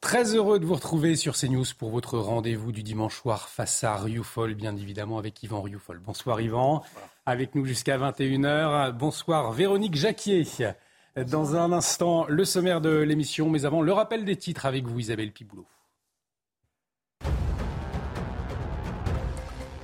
[0.00, 3.96] Très heureux de vous retrouver sur CNews pour votre rendez-vous du dimanche soir face à
[3.96, 5.98] Rioufol, bien évidemment avec Yvan Rioufol.
[5.98, 6.82] Bonsoir Yvan,
[7.26, 8.92] avec nous jusqu'à 21h.
[8.92, 10.46] Bonsoir Véronique Jacquier.
[11.28, 14.98] Dans un instant, le sommaire de l'émission, mais avant, le rappel des titres avec vous
[14.98, 15.66] Isabelle Piboulot.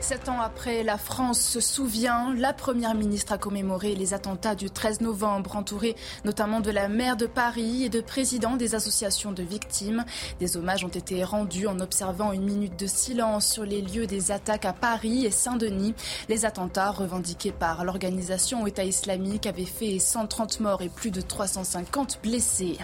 [0.08, 2.32] Sept ans après, la France se souvient.
[2.32, 7.16] La Première ministre a commémoré les attentats du 13 novembre, entourée notamment de la maire
[7.16, 10.04] de Paris et de présidents des associations de victimes.
[10.38, 14.30] Des hommages ont été rendus en observant une minute de silence sur les lieux des
[14.30, 15.96] attaques à Paris et Saint-Denis.
[16.28, 22.20] Les attentats revendiqués par l'organisation État islamique avaient fait 130 morts et plus de 350
[22.22, 22.78] blessés.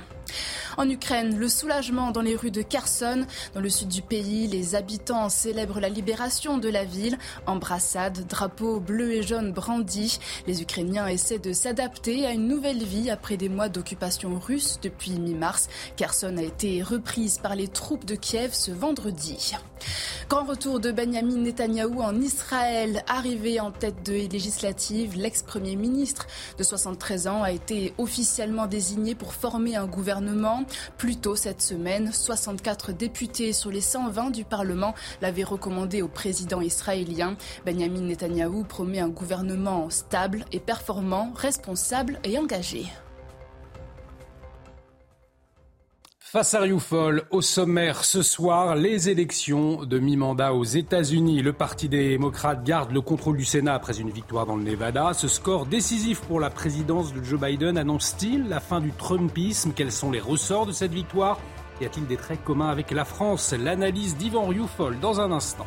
[0.77, 3.27] En Ukraine, le soulagement dans les rues de Kherson.
[3.54, 7.18] Dans le sud du pays, les habitants célèbrent la libération de la ville.
[7.46, 10.20] Embrassades, drapeaux bleus et jaunes brandis.
[10.46, 15.12] Les Ukrainiens essaient de s'adapter à une nouvelle vie après des mois d'occupation russe depuis
[15.12, 15.68] mi-mars.
[15.96, 19.55] Kherson a été reprise par les troupes de Kiev ce vendredi.
[20.28, 23.05] Grand retour de Benjamin Netanyahou en Israël.
[23.06, 29.34] Arrivé en tête de législative, l'ex-premier ministre de 73 ans a été officiellement désigné pour
[29.34, 30.64] former un gouvernement.
[30.97, 36.60] Plus tôt cette semaine, 64 députés sur les 120 du Parlement l'avaient recommandé au président
[36.60, 37.36] israélien.
[37.66, 42.86] Benjamin Netanyahou promet un gouvernement stable et performant, responsable et engagé.
[46.33, 51.42] Face à Rioufol, au sommaire ce soir, les élections de mi-mandat aux États-Unis.
[51.42, 55.12] Le Parti démocrate garde le contrôle du Sénat après une victoire dans le Nevada.
[55.12, 59.92] Ce score décisif pour la présidence de Joe Biden annonce-t-il la fin du Trumpisme Quels
[59.92, 61.38] sont les ressorts de cette victoire?
[61.83, 63.53] Y a-t-il des traits communs avec la France?
[63.53, 65.66] L'analyse d'Ivan Rioufol dans un instant.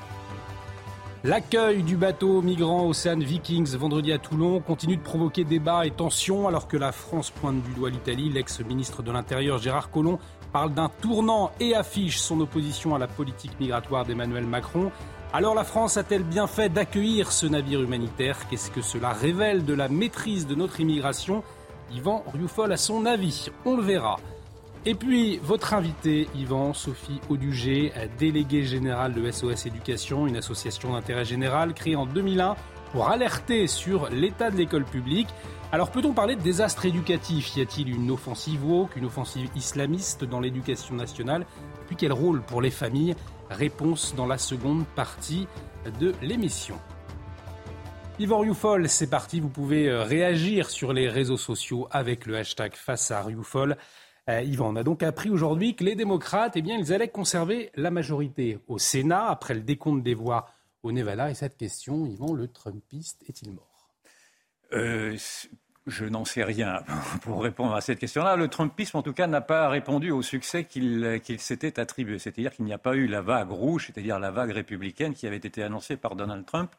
[1.23, 6.47] L'accueil du bateau migrant Ocean Vikings vendredi à Toulon continue de provoquer débats et tensions
[6.47, 8.29] alors que la France pointe du doigt l'Italie.
[8.29, 10.19] L'ex-ministre de l'Intérieur Gérard Collomb
[10.55, 14.89] parle d'un tournant et affiche son opposition à la politique migratoire d'Emmanuel Macron.
[15.33, 18.37] Alors la France a-t-elle bien fait d'accueillir ce navire humanitaire?
[18.47, 21.43] Qu'est-ce que cela révèle de la maîtrise de notre immigration?
[21.93, 24.15] Yvan Rioufol a son avis, on le verra.
[24.85, 31.25] Et puis, votre invité, Yvan, Sophie Audugé, déléguée générale de SOS Éducation, une association d'intérêt
[31.25, 32.55] général créée en 2001
[32.93, 35.27] pour alerter sur l'état de l'école publique.
[35.71, 37.57] Alors peut-on parler de désastre éducatif?
[37.57, 41.45] Y a-t-il une offensive woke, une offensive islamiste dans l'éducation nationale?
[41.87, 43.15] Puis quel rôle pour les familles?
[43.49, 45.47] Réponse dans la seconde partie
[45.99, 46.79] de l'émission.
[48.17, 52.73] Yvan Rioufol, c'est parti, vous pouvez euh, réagir sur les réseaux sociaux avec le hashtag
[52.73, 53.75] face à Rioufol.
[54.29, 57.71] Euh, Yvan, on a donc appris aujourd'hui que les démocrates, eh bien, ils allaient conserver
[57.75, 60.47] la majorité au Sénat après le décompte des voix
[60.81, 61.29] au Nevada.
[61.29, 63.74] Et cette question, Yvan, le Trumpiste est-il mort?
[64.75, 65.17] Euh,
[65.87, 66.83] je n'en sais rien
[67.21, 68.35] pour répondre à cette question-là.
[68.35, 72.19] Le Trumpisme, en tout cas, n'a pas répondu au succès qu'il s'était attribué.
[72.19, 75.37] C'est-à-dire qu'il n'y a pas eu la vague rouge, c'est-à-dire la vague républicaine qui avait
[75.37, 76.71] été annoncée par Donald Trump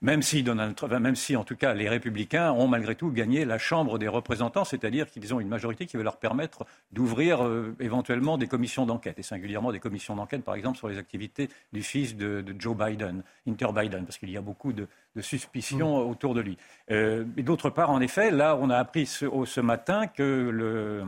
[0.00, 4.64] même si, en tout cas les républicains ont malgré tout gagné la Chambre des représentants,
[4.64, 9.18] c'est-à-dire qu'ils ont une majorité qui va leur permettre d'ouvrir euh, éventuellement des commissions d'enquête,
[9.18, 13.22] et singulièrement des commissions d'enquête, par exemple, sur les activités du fils de, Joe Biden,
[13.48, 14.86] Inter Biden, parce qu'il y a beaucoup de,
[15.20, 16.10] suspicions mm.
[16.10, 16.58] autour de lui.
[16.90, 21.04] Euh, et d'autre part, en effet, là, on a appris ce matin que le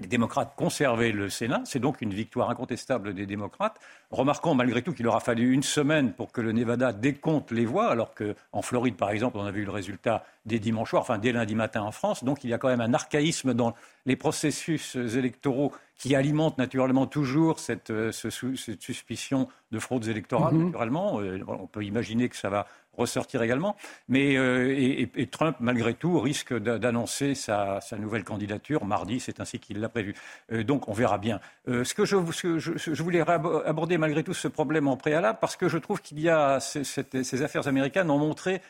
[0.00, 1.62] les démocrates conservaient le Sénat.
[1.64, 3.78] C'est donc une victoire incontestable des démocrates.
[4.10, 7.88] Remarquons malgré tout qu'il aura fallu une semaine pour que le Nevada décompte les voix,
[7.88, 11.32] alors qu'en Floride, par exemple, on a vu le résultat dès dimanche soir, enfin dès
[11.32, 12.24] lundi matin en France.
[12.24, 13.74] Donc il y a quand même un archaïsme dans
[14.06, 20.66] les processus électoraux qui alimente naturellement toujours cette, euh, suspicion de fraudes électorales, mm-hmm.
[20.66, 21.20] naturellement.
[21.20, 23.76] Euh, on peut imaginer que ça va ressortir également.
[24.08, 29.20] Mais euh, et, Trump, malgré tout, risque d'annoncer sa, nouvelle candidature mardi.
[29.20, 30.14] C'est ainsi qu'il l'a prévu.
[30.50, 31.40] Donc, on verra bien.
[31.66, 32.16] Ce que, je,
[32.58, 36.28] je, voulais aborder malgré tout ce problème en préalable, parce que je trouve qu'il y
[36.28, 38.60] a ces affaires américaines ont montré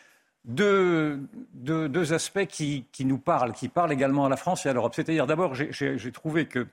[0.46, 1.20] deux,
[1.54, 4.94] deux, aspects qui, qui, nous parlent, qui parlent également à la France et à l'Europe.
[4.94, 6.66] C'est-à-dire, d'abord, j'ai trouvé que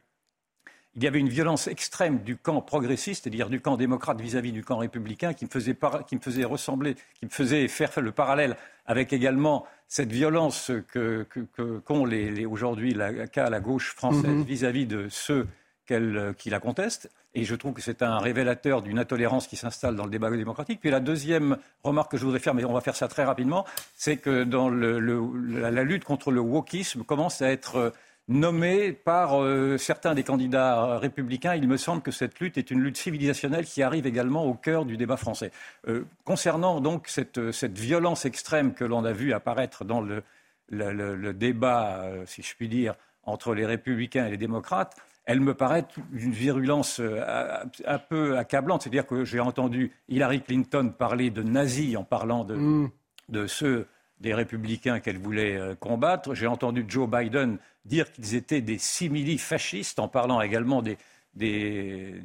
[0.95, 4.63] il y avait une violence extrême du camp progressiste, c'est-à-dire du camp démocrate vis-à-vis du
[4.63, 5.75] camp républicain, qui me, faisait
[6.07, 11.25] qui me faisait ressembler, qui me faisait faire le parallèle avec également cette violence qu'ont
[11.25, 14.43] que, les, aujourd'hui la, la gauche française mm-hmm.
[14.43, 15.47] vis-à-vis de ceux
[15.85, 17.09] qui la contestent.
[17.35, 20.79] Et je trouve que c'est un révélateur d'une intolérance qui s'installe dans le débat démocratique.
[20.79, 23.65] Puis la deuxième remarque que je voudrais faire, mais on va faire ça très rapidement,
[23.95, 27.91] c'est que dans le, la, lutte contre le wokisme commence à être
[28.27, 31.55] nommé par euh, certains des candidats républicains.
[31.55, 34.85] Il me semble que cette lutte est une lutte civilisationnelle qui arrive également au cœur
[34.85, 35.51] du débat français.
[35.87, 40.23] Euh, concernant donc cette, violence extrême que l'on a vue apparaître dans le,
[41.33, 45.85] débat, euh, si je puis dire, entre les républicains et les démocrates, elle me paraît
[46.11, 48.83] d'une virulence un peu accablante.
[48.83, 52.91] C'est-à-dire que j'ai entendu Hillary Clinton parler de nazis en parlant de, mm.
[53.29, 53.87] de ceux
[54.19, 56.33] des républicains qu'elle voulait combattre.
[56.33, 60.97] J'ai entendu Joe Biden dire qu'ils étaient des simili-fascistes en parlant également des,
[61.35, 62.21] des,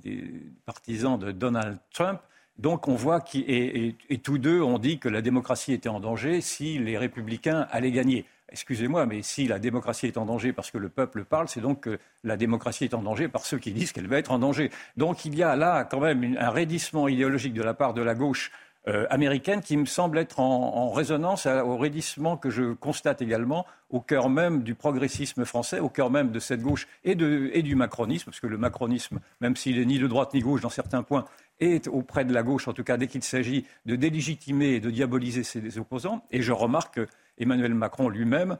[0.64, 2.20] partisans de Donald Trump.
[2.58, 6.40] Donc on voit qu et, tous deux ont dit que la démocratie était en danger
[6.40, 8.24] si les républicains allaient gagner.
[8.50, 11.80] Excusez-moi, mais si la démocratie est en danger parce que le peuple parle, c'est donc
[11.80, 14.70] que la démocratie est en danger par ceux qui disent qu'elle va être en danger.
[14.96, 18.14] Donc il y a là quand même un raidissement idéologique de la part de la
[18.14, 18.50] gauche
[18.86, 24.00] euh, américaine qui me semble être en, résonance au raidissement que je constate également au
[24.00, 28.26] cœur même du progressisme français, au cœur même de cette gauche et, et du macronisme,
[28.26, 31.26] parce que le macronisme, même s'il n'est ni de droite ni gauche dans certains points,
[31.60, 34.90] est auprès de la gauche, en tout cas dès qu'il s'agit de délégitimer et de
[34.90, 36.24] diaboliser ses opposants.
[36.30, 37.00] Et je remarque
[37.38, 38.58] qu'Emmanuel Macron lui-même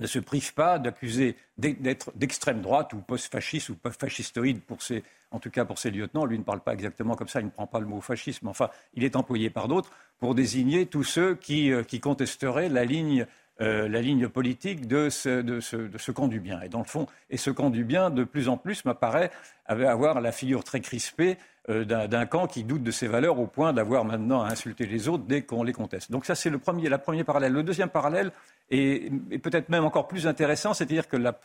[0.00, 5.38] ne se prive pas d'accuser d'être d'extrême droite ou post-fasciste ou post-fascistoïde pour ses, en
[5.38, 6.26] tout cas pour ses lieutenants.
[6.26, 8.48] Lui ne parle pas exactement comme ça, il ne prend pas le mot fascisme.
[8.48, 13.26] Enfin, il est employé par d'autres pour désigner tous ceux qui, euh, contesteraient la ligne,
[13.62, 16.60] euh, la ligne politique de ce, camp du bien.
[16.60, 19.30] Et dans le fond, et ce camp du bien, de plus en plus, m'apparaît
[19.66, 21.38] avoir la figure très crispée
[21.68, 25.08] euh, d'un camp qui doute de ses valeurs au point d'avoir maintenant à insulter les
[25.08, 26.12] autres dès qu'on les conteste.
[26.12, 27.52] Donc ça, c'est le premier, la premier parallèle.
[27.52, 28.30] Le deuxième parallèle
[28.70, 31.36] est, peut-être même encore plus intéressant, c'est-à-dire que la,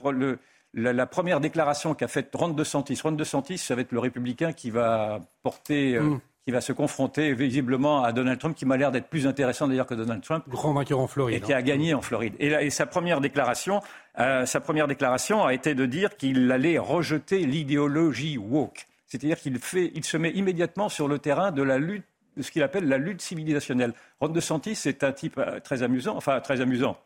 [0.73, 4.69] la, première déclaration qu'a faite Ron DeSantis, Ron DeSantis, ça va être le républicain qui
[4.69, 5.95] va porter...
[5.95, 6.21] Euh, mm.
[6.45, 9.85] Qui va se confronter visiblement à Donald Trump, qui m'a l'air d'être plus intéressant d'ailleurs
[9.85, 10.43] que Donald Trump.
[10.47, 11.37] Grand vainqueur en Floride.
[11.37, 11.61] Et qui a hein.
[11.61, 12.33] gagné en Floride.
[12.39, 13.81] Et, sa première déclaration,
[14.19, 18.87] euh, sa première déclaration a été de dire qu'il allait rejeter l'idéologie woke.
[19.05, 19.59] C'est-à-dire qu'il
[19.93, 22.05] il se met immédiatement sur le terrain de la lutte,
[22.37, 23.93] de ce qu'il appelle la lutte civilisationnelle.
[24.19, 26.97] Ron DeSantis c'est un type euh, très amusant, enfin très amusant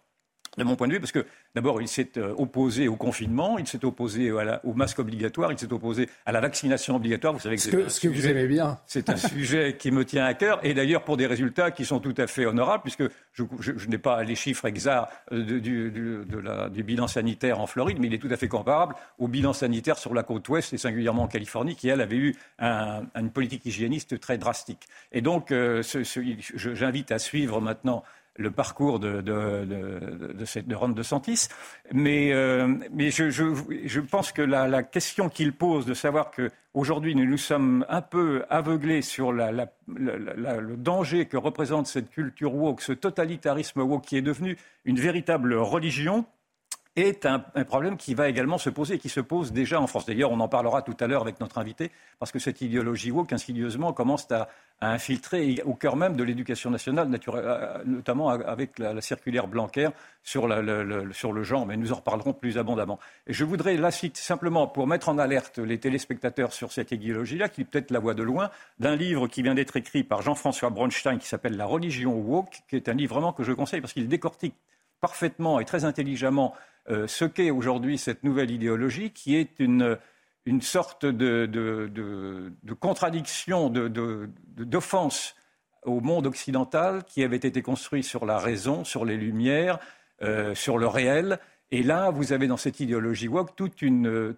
[0.57, 3.67] de mon point de vue, parce que d'abord, il s'est euh, opposé au confinement, il
[3.67, 7.33] s'est opposé au masque obligatoire, il s'est opposé à la vaccination obligatoire.
[7.33, 8.79] Vous savez que, ce que, ce que vous aimez bien.
[8.85, 11.99] C'est un sujet qui me tient à cœur, et d'ailleurs pour des résultats qui sont
[11.99, 13.03] tout à fait honorables, puisque
[13.33, 18.13] je, n'ai pas les chiffres exacts euh, du, du, bilan sanitaire en Floride, mais il
[18.13, 21.27] est tout à fait comparable au bilan sanitaire sur la côte ouest, et singulièrement en
[21.27, 24.87] Californie, qui, elle, avait eu une politique hygiéniste très drastique.
[25.11, 25.81] Et donc, euh,
[26.55, 28.03] j'invite à suivre maintenant
[28.37, 30.93] le parcours de, de, de, de, de Ron.
[31.93, 33.43] Mais, euh, mais je, je,
[33.85, 38.01] je, pense que la, la question qu'il pose de savoir qu'aujourd'hui nous nous sommes un
[38.01, 44.05] peu aveuglés sur la, la, le danger que représente cette culture woke, ce totalitarisme woke
[44.05, 46.25] qui est devenu une véritable religion,
[46.95, 50.05] est un, problème qui va également se poser et qui se pose déjà en France.
[50.05, 53.33] D'ailleurs, on en parlera tout à l'heure avec notre invité, parce que cette idéologie woke,
[53.33, 54.47] insidieusement, commence à,
[54.81, 59.89] infiltrer au cœur même de l'éducation nationale, euh, notamment avec la, circulaire Blanquer
[60.21, 62.99] sur, le, genre, mais nous en reparlerons plus abondamment.
[63.25, 67.63] Et je voudrais là simplement, pour mettre en alerte les téléspectateurs sur cette idéologie-là, qui
[67.63, 68.49] peut-être la voix de loin,
[68.79, 72.75] d'un livre qui vient d'être écrit par Jean-François Bronstein, qui s'appelle La religion woke, qui
[72.75, 74.55] est un livre vraiment que je conseille parce qu'il décortique
[74.99, 79.97] parfaitement et très intelligemment euh, ce qu'est aujourd'hui cette nouvelle idéologie, qui est une,
[80.45, 85.35] une sorte de, de, de, de contradiction, d'offense
[85.85, 89.79] au monde occidental qui avait été construit sur la raison, sur les lumières,
[90.21, 91.39] euh, sur le réel.
[91.71, 94.35] Et là, vous avez dans cette idéologie woke toute une,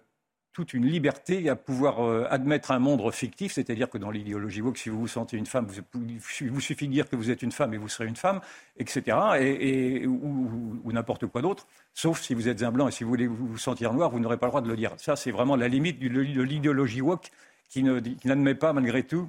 [0.52, 4.78] toute une liberté à pouvoir euh, admettre un monde fictif, c'est-à-dire que dans l'idéologie woke,
[4.78, 6.02] si vous vous sentez une femme, vous,
[6.50, 8.40] vous suffit de dire que vous êtes une femme et vous serez une femme,
[8.76, 13.10] etc., et, ou, n'importe quoi d'autre, sauf si vous êtes un blanc et si vous
[13.10, 14.92] voulez vous sentir noir, vous n'aurez pas le droit de le dire.
[14.96, 17.30] Ça, c'est vraiment la limite de l'idéologie woke
[17.68, 19.28] qui n'admet pas, malgré tout,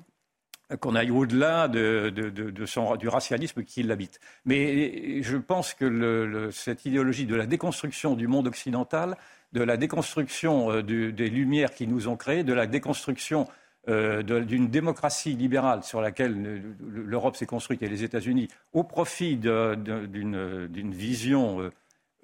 [0.77, 4.19] qu'on aille au-delà de, du racialisme qui l'habite.
[4.45, 9.17] Mais je pense que cette idéologie de la déconstruction du monde occidental
[9.53, 13.47] de la déconstruction euh, des Lumières qui nous ont créés, de la déconstruction
[13.87, 20.91] euh, d'une démocratie libérale sur laquelle l'Europe s'est construite et les États-Unis, au profit d'une
[20.91, 21.71] vision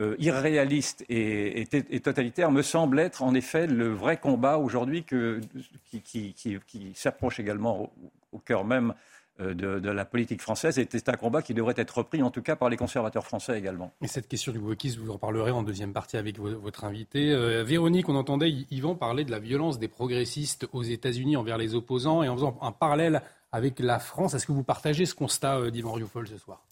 [0.01, 1.65] euh, irréaliste et,
[2.03, 7.91] totalitaire, me semble être en effet le vrai combat aujourd'hui qui, s'approche également
[8.31, 8.93] au cœur même
[9.41, 10.79] euh, de, la politique française.
[10.79, 13.57] Et c'est un combat qui devrait être repris, en tout cas, par les conservateurs français
[13.59, 13.91] également.
[14.01, 17.31] Et cette question du wokisme, vous en parlerez en deuxième partie avec votre invité.
[17.31, 21.75] Euh, Véronique, on entendait Yvan parler de la violence des progressistes aux États-Unis envers les
[21.75, 24.33] opposants et en faisant un parallèle avec la France.
[24.35, 26.63] Est-ce que vous partagez ce constat euh, d'Yvan Rioufol ce soir?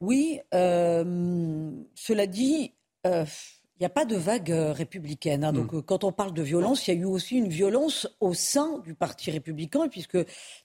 [0.00, 0.40] Oui.
[0.52, 2.72] cela dit,
[3.80, 5.42] il n'y a pas de vague euh, républicaine.
[5.42, 5.54] Hein.
[5.54, 5.76] Donc, mm.
[5.76, 8.78] euh, quand on parle de violence, il y a eu aussi une violence au sein
[8.84, 10.18] du Parti républicain, puisque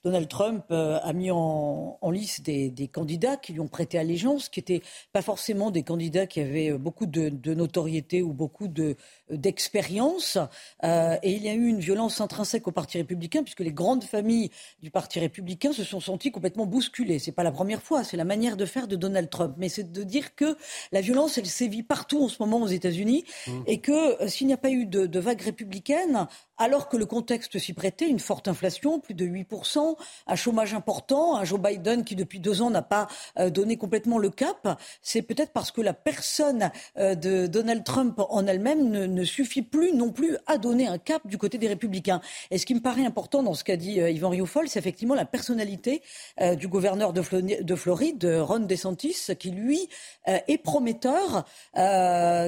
[0.03, 4.59] Donald Trump euh, a mis en, lice des, candidats qui lui ont prêté allégeance, qui
[4.59, 4.81] n'étaient
[5.13, 8.97] pas forcément des candidats qui avaient beaucoup de, notoriété ou beaucoup de,
[9.29, 10.37] d'expérience.
[10.83, 14.03] Euh, et il y a eu une violence intrinsèque au Parti républicain, puisque les grandes
[14.03, 17.19] familles du Parti républicain se sont senties complètement bousculées.
[17.19, 19.55] C'est pas la première fois, c'est la manière de faire de Donald Trump.
[19.57, 20.57] Mais c'est de dire que
[20.91, 23.51] la violence, elle sévit partout en ce moment aux États-Unis, mmh.
[23.67, 27.05] et que euh, s'il n'y a pas eu de, de vague républicaine, alors que le
[27.05, 29.95] contexte s'y prêtait, une forte inflation, plus de 8%,
[30.27, 33.07] un chômage important, un Joe Biden qui depuis deux ans n'a pas
[33.39, 38.19] euh, donné complètement le cap, c'est peut-être parce que la personne euh, de Donald Trump
[38.29, 42.21] en elle-même ne, suffit plus non plus à donner un cap du côté des républicains.
[42.51, 45.15] Et ce qui me paraît important dans ce qu'a dit euh, Yvan Rioufol, c'est effectivement
[45.15, 46.01] la personnalité
[46.57, 47.21] du gouverneur de,
[47.75, 49.89] Floride, Ron DeSantis, qui lui
[50.25, 51.45] est prometteur,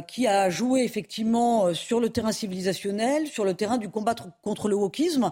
[0.08, 4.76] qui a joué effectivement sur le terrain civilisationnel, sur le terrain du combattre contre le
[4.76, 5.32] wokisme.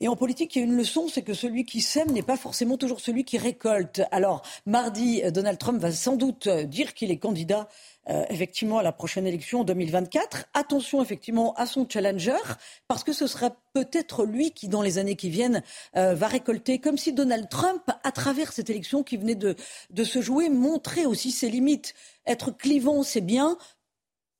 [0.00, 2.36] Et en politique, il y a une leçon, c'est que celui qui sème n'est pas
[2.36, 4.02] forcément toujours celui qui récolte.
[4.10, 7.68] Alors, mardi, Donald Trump va sans doute dire qu'il est candidat
[8.08, 10.46] euh, effectivement à la prochaine élection en 2024.
[10.54, 12.42] Attention effectivement à son challenger,
[12.88, 15.62] parce que ce sera peut-être lui qui, dans les années qui viennent,
[15.96, 19.54] euh, va récolter, comme si Donald Trump, à travers cette élection qui venait de,
[19.90, 21.94] de se jouer, montrait aussi ses limites.
[22.26, 23.56] Être clivant, c'est bien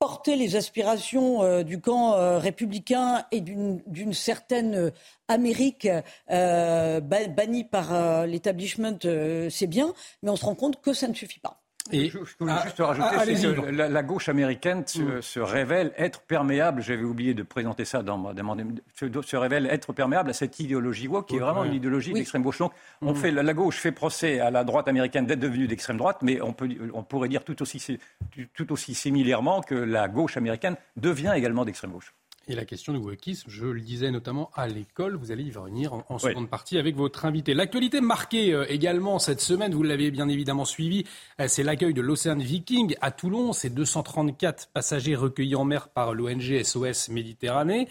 [0.02, 4.90] porter les aspirations euh, du camp euh, républicain et d'une certaine euh,
[5.28, 5.88] Amérique
[6.28, 8.99] bannie par l'établissement,
[9.49, 11.62] c'est bien, mais on se rend compte que ça ne suffit pas.
[11.90, 15.20] Et je, voulais juste rajouter, que la, gauche américaine mm.
[15.20, 18.62] se, révèle être perméable, j'avais oublié de présenter ça dans ma demande,
[18.94, 22.58] se, révèle être perméable à cette idéologie woke qui est vraiment une idéologie d'extrême gauche.
[22.58, 23.16] Donc on mm.
[23.16, 26.52] fait, la, gauche fait procès à la droite américaine d'être devenue d'extrême droite, mais on,
[26.52, 27.98] peut, on pourrait dire tout aussi,
[28.54, 32.14] tout aussi similairement que la gauche américaine devient également d'extrême gauche.
[32.49, 35.94] Et la question du wokisme, je le disais notamment à l'école, vous allez y revenir
[36.08, 37.54] en, seconde partie avec votre invité.
[37.54, 41.04] L'actualité marquée euh, également cette semaine, vous l'avez bien évidemment suivi,
[41.40, 43.52] euh, c'est l'accueil de l'Océan Viking à Toulon.
[43.52, 47.88] Ces 234 passagers recueillis en mer par l'ONG SOS Méditerranée.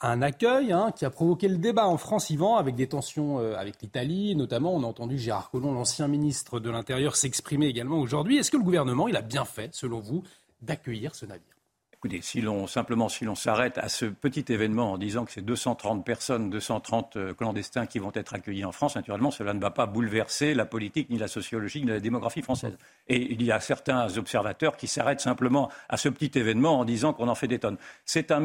[0.00, 3.54] Un accueil hein, qui a provoqué le débat en France, Yvan, avec des tensions euh,
[3.56, 4.34] avec l'Italie.
[4.34, 8.36] Notamment, on a entendu Gérard Collomb, l'ancien ministre de l'Intérieur, s'exprimer également aujourd'hui.
[8.36, 10.24] Est-ce que le gouvernement, il a bien fait, selon vous,
[10.60, 11.55] d'accueillir ce navire?
[11.98, 15.44] Écoutez, si l'on, simplement, si l'on s'arrête à ce petit événement en disant que c'est
[15.44, 19.70] 230 personnes, 230 euh, clandestins qui vont être accueillis en France, naturellement, cela ne va
[19.70, 22.76] pas bouleverser la politique, ni la sociologie, ni la démographie française.
[23.08, 27.14] Et il y a certains observateurs qui s'arrêtent simplement à ce petit événement en disant
[27.14, 27.78] qu'on en fait des tonnes.
[28.04, 28.44] C'est un,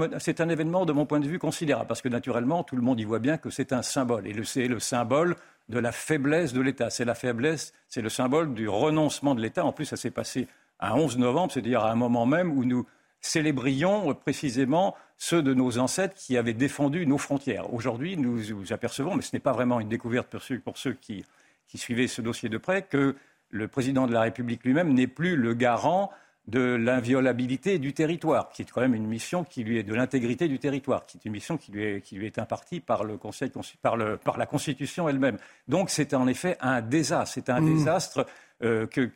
[0.50, 3.20] événement, de mon point de vue, considérable, parce que naturellement, tout le monde y voit
[3.20, 4.28] bien que c'est un symbole.
[4.28, 5.36] Et c'est le symbole
[5.68, 6.90] de la faiblesse de l'État.
[6.90, 9.66] C'est la faiblesse, c'est le symbole du renoncement de l'État.
[9.66, 10.48] En plus, ça s'est passé
[10.80, 12.86] un 11 novembre, c'est-à-dire à un moment même où nous
[13.22, 17.72] célébrions précisément ceux de nos ancêtres qui avaient défendu nos frontières.
[17.74, 20.94] Aujourd'hui, nous, nous apercevons, mais ce n'est pas vraiment une découverte pour ceux, pour ceux
[20.94, 21.24] qui,
[21.68, 23.16] qui, suivaient ce dossier de près, que
[23.52, 26.10] le président de la République lui-même n'est plus le garant
[26.48, 30.48] de l'inviolabilité du territoire, qui est quand même une mission qui lui est de l'intégrité
[30.48, 33.18] du territoire, qui est une mission qui lui est, qui lui est impartie par, le
[33.18, 33.52] Conseil,
[33.82, 35.38] par, le, par la Constitution elle-même.
[35.68, 37.34] Donc c'est en effet un désastre.
[37.36, 37.76] C'est un mmh.
[37.76, 38.26] désastre
[38.64, 39.10] euh, que,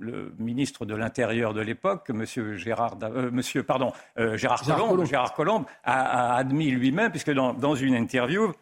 [0.00, 2.24] le, ministre de l'Intérieur de l'époque, M.
[2.56, 8.52] Gérard, euh, monsieur, pardon, euh, Gérard, Colomb, a, admis lui-même, puisque dans, une interview,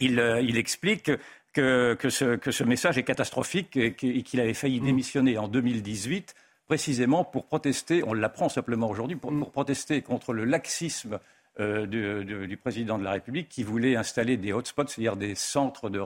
[0.00, 0.18] il,
[0.56, 1.12] explique
[1.52, 4.84] que, ce, message est catastrophique et qu'il avait failli mmh.
[4.84, 6.34] démissionner en 2018
[6.66, 9.46] précisément pour protester, on l'apprend simplement aujourd'hui, pour, mmh.
[9.46, 11.18] protester contre le laxisme
[11.60, 16.02] euh, du, président de la République qui voulait installer des hotspots, c'est-à-dire des centres de,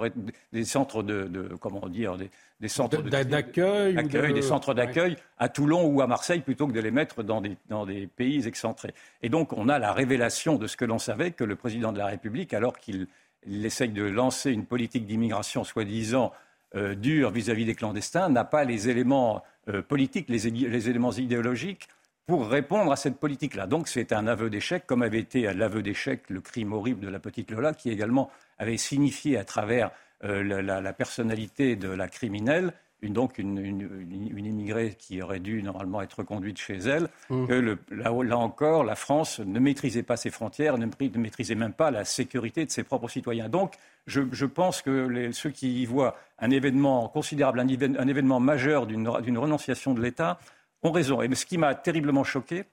[0.53, 6.09] des centres de, comment dire, des, centres d'accueil, des centres d'accueil à Toulon ou à
[6.09, 8.95] Marseille plutôt que de les mettre dans des, dans des pays excentrés.
[9.23, 11.99] Et donc on a la révélation de ce que l'on savait que le président de
[11.99, 13.07] la République, alors qu'il
[13.47, 16.33] essaye de lancer une politique d'immigration soi-disant
[16.75, 21.89] euh, dure vis-à-vis des clandestins, n'a pas les éléments euh, politiques, les, les éléments idéologiques
[22.27, 23.67] pour répondre à cette politique-là.
[23.67, 27.19] Donc c'est un aveu d'échec, comme avait été l'aveu d'échec le crime horrible de la
[27.19, 29.91] petite Lola, qui également avait signifié à travers
[30.25, 33.59] euh, la, personnalité de la criminelle, une, donc une,
[34.39, 37.47] immigrée qui aurait dû normalement être conduite chez elle, mmh.
[37.47, 40.87] que là, encore, la France ne maîtrisait pas ses frontières, ne,
[41.19, 43.51] maîtrisait même pas la sécurité de ses propres citoyens.
[43.51, 43.75] Donc
[44.07, 49.39] je, pense que ceux qui y voient un événement considérable, un, un événement majeur d'une
[49.39, 50.39] renonciation de l'État,
[50.85, 51.21] ont raison.
[51.23, 52.65] Et ce qui m'a terriblement choqué,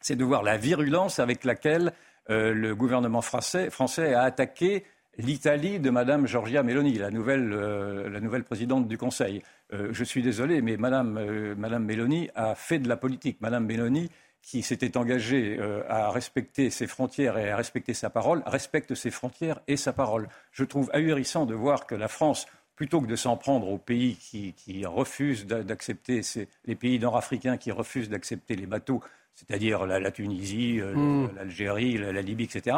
[0.00, 1.92] c'est de voir la virulence avec laquelle
[2.30, 3.68] euh, le gouvernement français,
[4.14, 4.84] a attaqué
[5.18, 9.42] l'Italie de Mme Giorgia Meloni, la nouvelle, euh, présidente du Conseil.
[9.72, 13.40] Euh, je suis désolé, mais Mme, Madame Meloni a fait de la politique.
[13.40, 18.96] Mme Meloni, qui s'était engagée à respecter ses frontières et à respecter sa parole, respecte
[18.96, 20.28] ses frontières et sa parole.
[20.50, 24.16] Je trouve ahurissant de voir que la France plutôt que de s'en prendre aux pays
[24.16, 26.22] qui, refusent d'accepter,
[26.64, 29.02] les pays nord-africains qui refusent d'accepter les bateaux
[29.34, 31.30] c'est-à-dire la, Tunisie, hmm.
[31.34, 32.76] l'Algérie, la, Libye, etc.,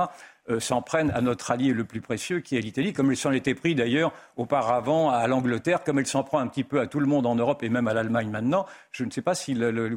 [0.60, 3.56] s'en prennent à notre allié le plus précieux, qui est l'Italie, comme ils s'en étaient
[3.56, 7.06] pris d'ailleurs auparavant à l'Angleterre, comme elle s'en prend un petit peu à tout le
[7.06, 8.66] monde en Europe et même à l'Allemagne maintenant.
[8.92, 9.88] Je ne sais pas si le,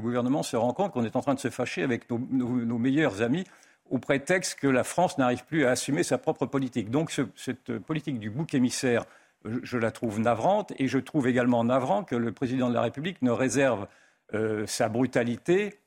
[0.00, 3.44] gouvernement se rend compte qu'on est en train de se fâcher avec nos meilleurs amis
[3.92, 6.90] au prétexte que la France n'arrive plus à assumer sa propre politique.
[6.90, 9.04] Donc cette politique du bouc émissaire,
[9.44, 13.22] je, la trouve navrante et je trouve également navrant que le président de la République
[13.22, 13.86] ne réserve
[14.34, 15.80] euh, sa brutalité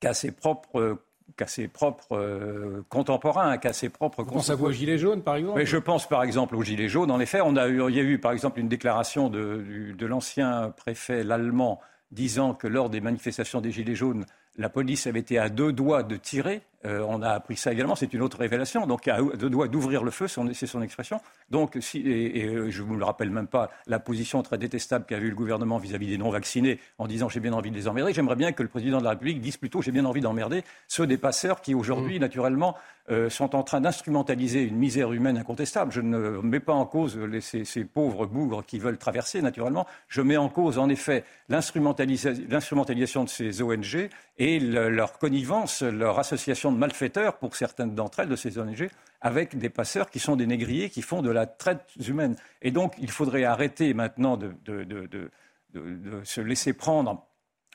[0.00, 0.98] qu'à ses propres
[1.36, 4.22] qu'à ses propres euh, contemporains, qu'à ses propres.
[4.22, 7.10] Vous pensez aux Gilets jaunes, par exemple Mais Je pense, par exemple, aux Gilets jaunes.
[7.10, 10.06] En effet, on a eu, il y a eu, par exemple, une déclaration de, de
[10.06, 11.80] l'ancien préfet, l'allemand,
[12.12, 14.24] disant que lors des manifestations des Gilets jaunes,
[14.56, 17.96] la police avait été à deux doigts de tirer euh, on a appris ça également,
[17.96, 18.86] c'est une autre révélation.
[18.86, 21.20] Donc, à deux doigts d'ouvrir le feu, c'est son expression.
[21.50, 25.04] Donc, si, et, euh, je ne vous le rappelle même pas, la position très détestable
[25.06, 28.12] qu'a eu le gouvernement vis-à-vis des non-vaccinés en disant j'ai bien envie de les emmerder.
[28.12, 31.06] J'aimerais bien que le président de la République dise plutôt j'ai bien envie d'emmerder ceux
[31.06, 32.22] des passeurs qui aujourd'hui, mmh.
[32.22, 32.76] naturellement,
[33.08, 35.92] euh, sont en train d'instrumentaliser une misère humaine incontestable.
[35.92, 39.86] Je ne mets pas en cause ces, pauvres bougres qui veulent traverser, naturellement.
[40.08, 46.72] Je mets en cause, en effet, l'instrumentalisation de ces ONG et leur connivence, leur association
[46.72, 48.88] de malfaiteurs, pour certaines d'entre elles, de ces ONG,
[49.20, 52.36] avec des passeurs qui sont des négriers, qui font de la traite humaine.
[52.62, 55.30] Et donc, il faudrait arrêter maintenant de
[56.24, 57.26] se laisser prendre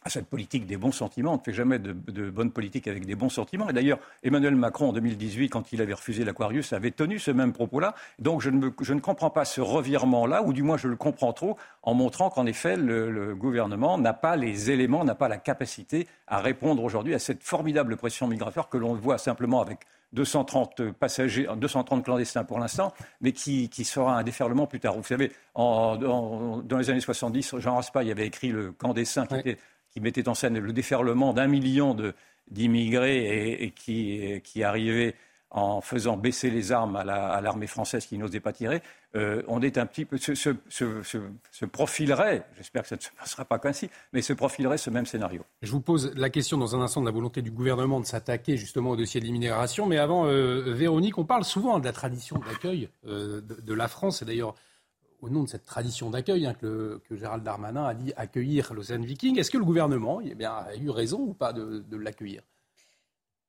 [0.03, 1.33] à cette politique des bons sentiments.
[1.33, 3.69] On ne fait jamais de, bonne politique avec des bons sentiments.
[3.69, 7.53] Et d'ailleurs, Emmanuel Macron, en 2018, quand il avait refusé l'Aquarius, avait tenu ce même
[7.53, 7.93] propos-là.
[8.19, 11.33] Donc je ne, je ne comprends pas ce revirement-là, ou du moins je le comprends
[11.33, 16.07] trop, en montrant qu'en effet, le, gouvernement n'a pas les éléments, n'a pas la capacité
[16.27, 19.79] à répondre aujourd'hui à cette formidable pression migratoire que l'on voit simplement avec
[20.13, 24.95] 230 passagers, 230 clandestins pour l'instant, mais qui, sera un déferlement plus tard.
[24.95, 29.35] Vous savez, dans les années 70, Jean Raspail avait écrit Le camp des saints, qui
[29.35, 29.57] était
[29.91, 31.95] qui mettait en scène le déferlement d'un million
[32.49, 35.15] d'immigrés et, qui, qui arrivaient
[35.51, 38.81] en faisant baisser les armes à l'armée française qui n'osait pas tirer,
[39.15, 43.59] euh, on est un petit peu se, profilerait, j'espère que ça ne se passera pas
[43.65, 45.43] ainsi, mais se profilerait ce même scénario.
[45.61, 48.55] Je vous pose la question dans un instant de la volonté du gouvernement de s'attaquer
[48.55, 52.39] justement au dossier de l'immigration, mais avant, euh, Véronique, on parle souvent de la tradition
[52.39, 54.55] d'accueil euh, de, la France, et d'ailleurs
[55.21, 59.39] au nom de cette tradition d'accueil hein, que, Gérald Darmanin a dit accueillir l'Océan Viking,
[59.39, 62.41] est-ce que le gouvernement eh a eu raison ou pas de, l'accueillir?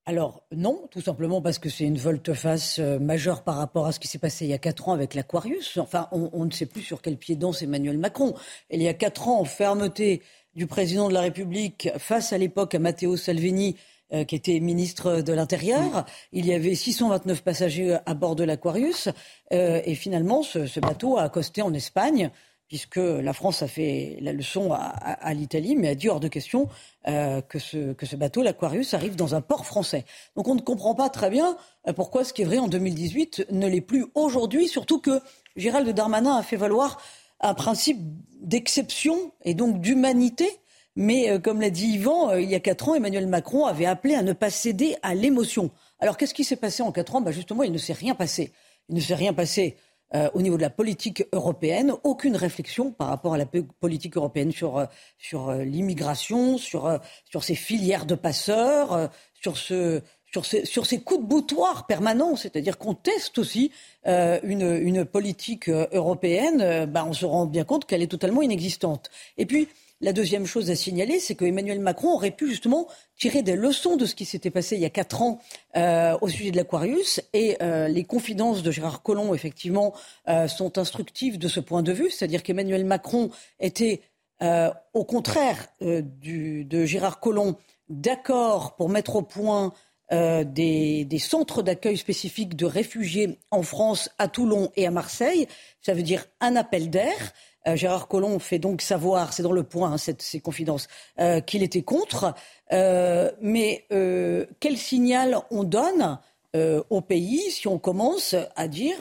[0.05, 4.01] Alors non, tout simplement parce que c'est une volte-face euh, majeure par rapport à ce
[4.01, 5.77] qui s'est passé il y a quatre ans avec l'Aquarius.
[5.77, 8.35] Enfin, on, ne sait plus sur quel pied danse Emmanuel Macron.
[8.71, 10.23] il y a quatre ans, fermeté
[10.55, 13.77] du président de la République face à l'époque à Matteo Salvini,
[14.13, 16.05] euh, qui était ministre de l'Intérieur.
[16.33, 19.09] Il y avait 629 passagers à bord de l'Aquarius.
[19.55, 22.31] Euh, et finalement, ce, bateau a accosté en Espagne
[22.69, 26.69] puisque la France a fait la leçon à, l'Italie, mais a dit hors de question
[27.07, 30.07] euh, que, ce, que ce bateau, l'Aquarius, arrive dans un port français.
[30.37, 31.57] Donc on ne comprend pas très bien
[31.97, 35.21] pourquoi ce qui est vrai en 2018 ne l'est plus aujourd'hui, surtout que
[35.55, 36.99] Gérald Darmanin a fait valoir
[37.41, 37.99] un principe
[38.41, 40.49] d'exception et donc d'humanité
[40.97, 43.87] mais euh, comme l'a dit Yvan, euh, il y a quatre ans, Emmanuel Macron avait
[43.87, 45.71] appelé à ne pas céder à l'émotion.
[46.01, 47.21] Alors qu'est-ce qui s'est passé en quatre ans?
[47.21, 48.53] Bah, Justement, il ne s'est rien passé.
[48.89, 49.77] Il ne s'est rien passé
[50.15, 54.53] euh, au niveau de la politique européenne, aucune réflexion par rapport à la politique européenne
[54.53, 61.01] sur, sur l'immigration, sur, sur ces filières de passeurs, sur, ce, sur, ces, sur ces
[61.01, 62.37] coups de boutoir permanents.
[62.37, 63.71] C'est-à-dire qu'on teste aussi
[64.05, 64.43] une,
[64.83, 69.09] une, politique européenne, bah, on se rend bien compte qu'elle est totalement inexistante.
[69.39, 69.69] Et puis,
[70.03, 73.97] la deuxième chose à signaler, c'est que Emmanuel Macron aurait pu justement tirer des leçons
[73.97, 75.39] de ce qui s'était passé il y a quatre ans
[75.77, 77.21] euh, au sujet de l'Aquarius.
[77.33, 79.95] Et euh, les confidences de Gérard Collomb, effectivement,
[80.29, 82.11] euh, sont instructives de ce point de vue.
[82.11, 84.03] C'est-à-dire qu'Emmanuel Macron était,
[84.93, 87.55] au contraire de Gérard Collomb,
[87.89, 89.73] d'accord pour mettre au point
[90.11, 95.47] des, des, centres d'accueil spécifiques de réfugiés en France, à Toulon et à Marseille.
[95.81, 97.33] Ça veut dire un appel d'air.
[97.67, 101.63] Euh, Gérard Collomb fait donc savoir, c'est dans le point, hein, ces confidences, euh, qu'il
[101.63, 102.35] était contre.
[102.73, 103.87] Euh, mais
[104.61, 106.19] quel signal on donne
[106.55, 108.97] au pays si on commence à dire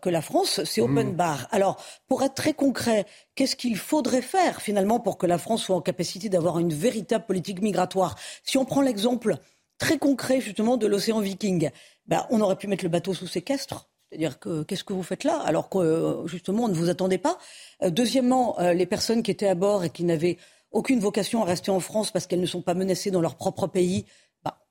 [0.00, 1.16] que la France, c'est open mmh.
[1.16, 1.48] bar?
[1.50, 1.76] Alors,
[2.08, 5.82] pour être très concret, qu'est-ce qu'il faudrait faire finalement pour que la France soit en
[5.82, 8.16] capacité d'avoir une véritable politique migratoire?
[8.42, 9.36] Si on prend l'exemple
[9.78, 11.70] très concret justement de l'océan Viking,
[12.06, 13.88] ben, on aurait pu mettre le bateau sous séquestre.
[14.14, 17.18] C'est-à-dire que qu'est-ce que vous faites là alors que euh, justement on ne vous attendait
[17.18, 17.36] pas?
[17.82, 20.38] Euh, deuxièmement, euh, les personnes qui étaient à bord et qui n'avaient
[20.70, 23.66] aucune vocation à rester en France parce qu'elles ne sont pas menacées dans leur propre
[23.66, 24.06] pays,
[24.44, 24.62] bah,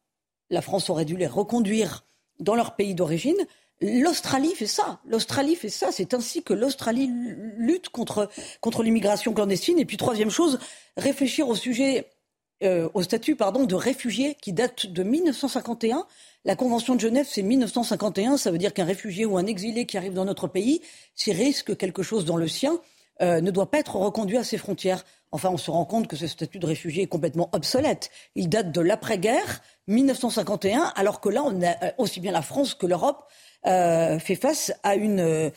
[0.50, 2.06] la France aurait dû les reconduire
[2.40, 3.36] dans leur pays d'origine.
[3.82, 5.02] L'Australie fait ça.
[5.06, 5.92] L'Australie fait ça.
[5.92, 7.12] C'est ainsi que l'Australie
[7.58, 8.30] lutte contre,
[8.62, 9.78] contre l'immigration clandestine.
[9.78, 10.58] Et puis troisième chose,
[10.96, 12.08] réfléchir au sujet
[12.94, 16.06] au statut pardon, de réfugié qui date de 1951.
[16.46, 18.38] La Convention de Genève, c'est 1951.
[18.38, 20.82] Ça veut dire qu'un réfugié ou un exilé qui arrive dans notre pays,
[21.16, 22.80] s'il risque quelque chose dans le sien,
[23.22, 25.04] ne doit pas être reconduit à ses frontières.
[25.34, 28.12] Enfin, on se rend compte que ce statut de réfugié est complètement obsolète.
[28.36, 32.86] Il date de l'après-guerre, 1951, alors que là, on a, aussi bien la France que
[32.86, 33.26] l'Europe
[33.66, 35.50] euh, fait face à une, euh,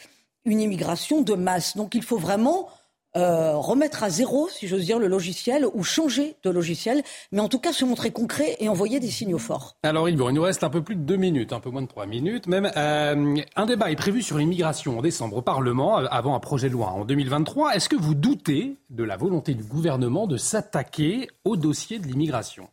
[0.47, 1.77] une immigration de masse.
[1.77, 2.71] Donc il faut vraiment
[3.17, 7.03] euh, remettre à zéro, si j'ose dire, le logiciel ou changer de logiciel,
[7.33, 9.77] mais en tout cas se montrer concret et envoyer des signaux forts.
[9.83, 12.07] Alors il nous reste un peu plus de deux minutes, un peu moins de trois
[12.07, 12.71] minutes même.
[12.77, 16.69] Euh, un débat est prévu sur l'immigration en décembre au Parlement, euh, avant un projet
[16.69, 17.75] de loi en 2023.
[17.75, 22.69] Est-ce que vous doutez de la volonté du gouvernement de s'attaquer au dossier de l'immigration?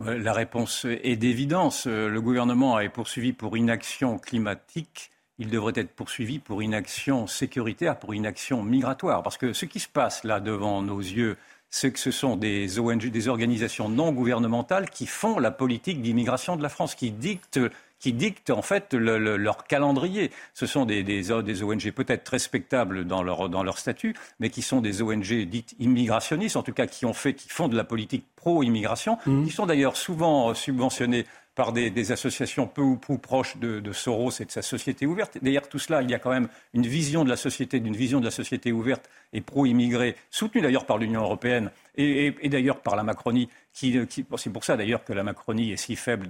[0.00, 1.86] La réponse est d'évidence.
[1.86, 8.14] Le gouvernement est poursuivi pour inaction climatique il devrait être poursuivi pour inaction sécuritaire, pour
[8.14, 9.22] inaction migratoire.
[9.22, 11.36] Parce que ce qui se passe là devant nos yeux,
[11.68, 16.56] c'est que ce sont des ONG, des organisations non gouvernementales qui font la politique d'immigration
[16.56, 17.60] de la France, qui dictent
[17.98, 20.30] qui dictent en fait leur calendrier.
[20.52, 24.62] Ce sont des, des, des ONG peut-être respectables dans leur, dans leur statut, mais qui
[24.62, 27.84] sont des ONG dites immigrationnistes, en tout cas qui ont fait, qui font de la
[27.84, 29.46] politique pro-immigration, mmh.
[29.46, 31.24] qui sont d'ailleurs souvent subventionnés
[31.56, 35.38] par des, associations peu ou prou proches de, Soros et de sa société ouverte.
[35.40, 38.20] Derrière tout cela, il y a quand même une vision de la société, d'une vision
[38.20, 43.02] de la société ouverte et pro-immigrée, soutenue d'ailleurs par l'Union européenne et, d'ailleurs par la
[43.02, 43.48] Macronie.
[43.72, 43.98] Qui,
[44.36, 46.28] c'est pour ça d'ailleurs que la Macronie est si faible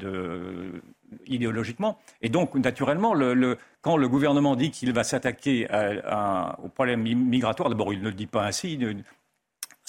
[1.26, 1.98] idéologiquement.
[2.22, 3.14] Et donc, naturellement,
[3.82, 5.66] quand le gouvernement dit qu'il va s'attaquer
[6.62, 8.78] au problème migratoire, d'abord, il ne le dit pas ainsi.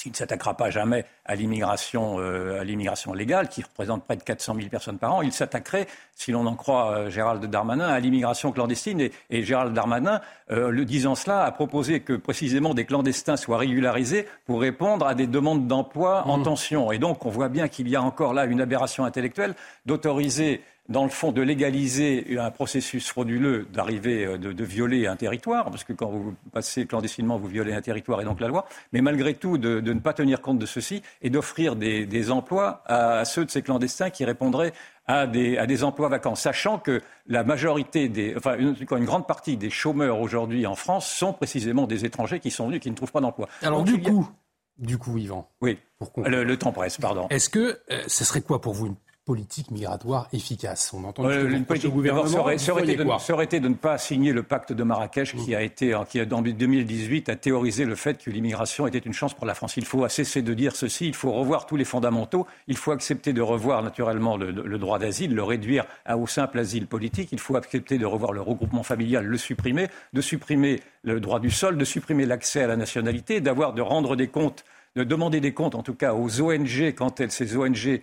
[0.08, 4.24] Il ne s'attaquera pas jamais à l'immigration, euh, à l'immigration légale, qui représente près de
[4.24, 5.22] 400 000 personnes par an.
[5.22, 9.02] Il s'attaquerait, si l'on en croit euh, Gérald Darmanin, à l'immigration clandestine.
[9.02, 13.58] Et, et, Gérald Darmanin, euh, le disant cela, a proposé que précisément des clandestins soient
[13.58, 16.44] régularisés pour répondre à des demandes d'emploi en mmh.
[16.44, 16.92] tension.
[16.94, 21.04] Et donc, on voit bien qu'il y a encore là une aberration intellectuelle d'autoriser dans
[21.04, 25.94] le fond, de légaliser un processus frauduleux d'arriver, euh, de, violer un territoire, parce que
[25.94, 29.58] quand vous passez clandestinement, vous violez un territoire et donc la loi, mais malgré tout,
[29.58, 33.62] de, ne pas tenir compte de ceci et d'offrir des, emplois à, ceux de ces
[33.62, 34.74] clandestins qui répondraient
[35.06, 39.28] à des, à des, emplois vacants, sachant que la majorité des, enfin, une, une grande
[39.28, 42.96] partie des chômeurs aujourd'hui en France sont précisément des étrangers qui sont venus, qui ne
[42.96, 43.48] trouvent pas d'emploi.
[43.62, 44.30] Alors du coup,
[44.78, 45.50] du coup, Yvan.
[45.62, 45.80] Oui.
[46.18, 47.28] Le, le, temps presse, pardon.
[47.30, 48.96] Est-ce que euh, ce serait quoi pour vous une
[49.28, 50.94] politique migratoire efficace.
[50.94, 52.28] On entend euh, politique gouvernement.
[52.28, 54.84] Ça aurait, ça, aurait de, ça aurait, été de, ne pas signer le pacte de
[54.84, 59.00] Marrakech qui a été, qui a, en 2018 a théorisé le fait que l'immigration était
[59.00, 59.76] une chance pour la France.
[59.76, 61.08] Il faut cesser de dire ceci.
[61.08, 62.48] Il faut revoir tous les fondamentaux.
[62.68, 66.58] Il faut accepter de revoir naturellement le, le droit d'asile, le réduire à, au simple
[66.58, 67.28] asile politique.
[67.34, 71.52] Il faut accepter de revoir le regroupement familial, le supprimer, de supprimer le droit du
[71.52, 74.64] sol, de supprimer l'accès à la nationalité, d'avoir de rendre des comptes,
[74.96, 78.02] de demander des comptes en tout cas aux ONG quand elles, ces ONG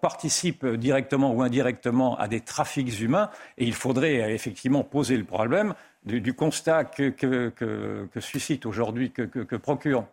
[0.00, 3.30] participent directement ou indirectement à des trafics humains.
[3.58, 5.74] Et il faudrait euh, effectivement poser le problème
[6.04, 7.52] du, constat que,
[8.20, 10.06] suscite aujourd'hui, que, procure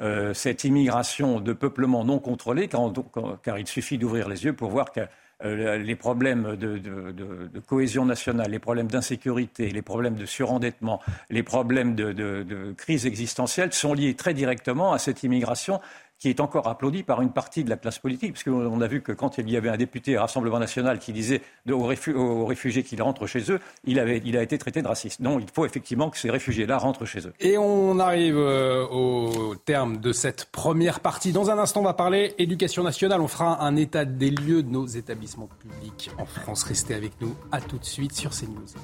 [0.00, 4.90] euh, cette immigration de peuplement non contrôlé, car, il suffit d'ouvrir les yeux pour voir
[4.90, 5.00] que
[5.44, 11.44] euh, les problèmes de, de, cohésion nationale, les problèmes d'insécurité, les problèmes de surendettement, les
[11.44, 15.80] problèmes de, crise existentielle sont liés très directement à cette immigration
[16.18, 18.44] qui est encore applaudi par une partie de la classe politique, parce
[18.80, 22.82] a vu que quand il y avait un député Rassemblement national qui disait aux, réfugiés
[22.82, 25.20] qu'ils rentrent chez eux, il, avait, il a été traité de raciste.
[25.20, 27.32] Non, il faut effectivement que ces réfugiés-là rentrent chez eux.
[27.40, 31.32] Et on arrive euh, au terme de cette première partie.
[31.32, 33.20] Dans un instant, on va parler éducation nationale.
[33.20, 36.64] On fera un état des lieux de nos établissements publics en France.
[36.64, 37.34] Restez avec nous.
[37.52, 38.74] À tout de suite sur CNews.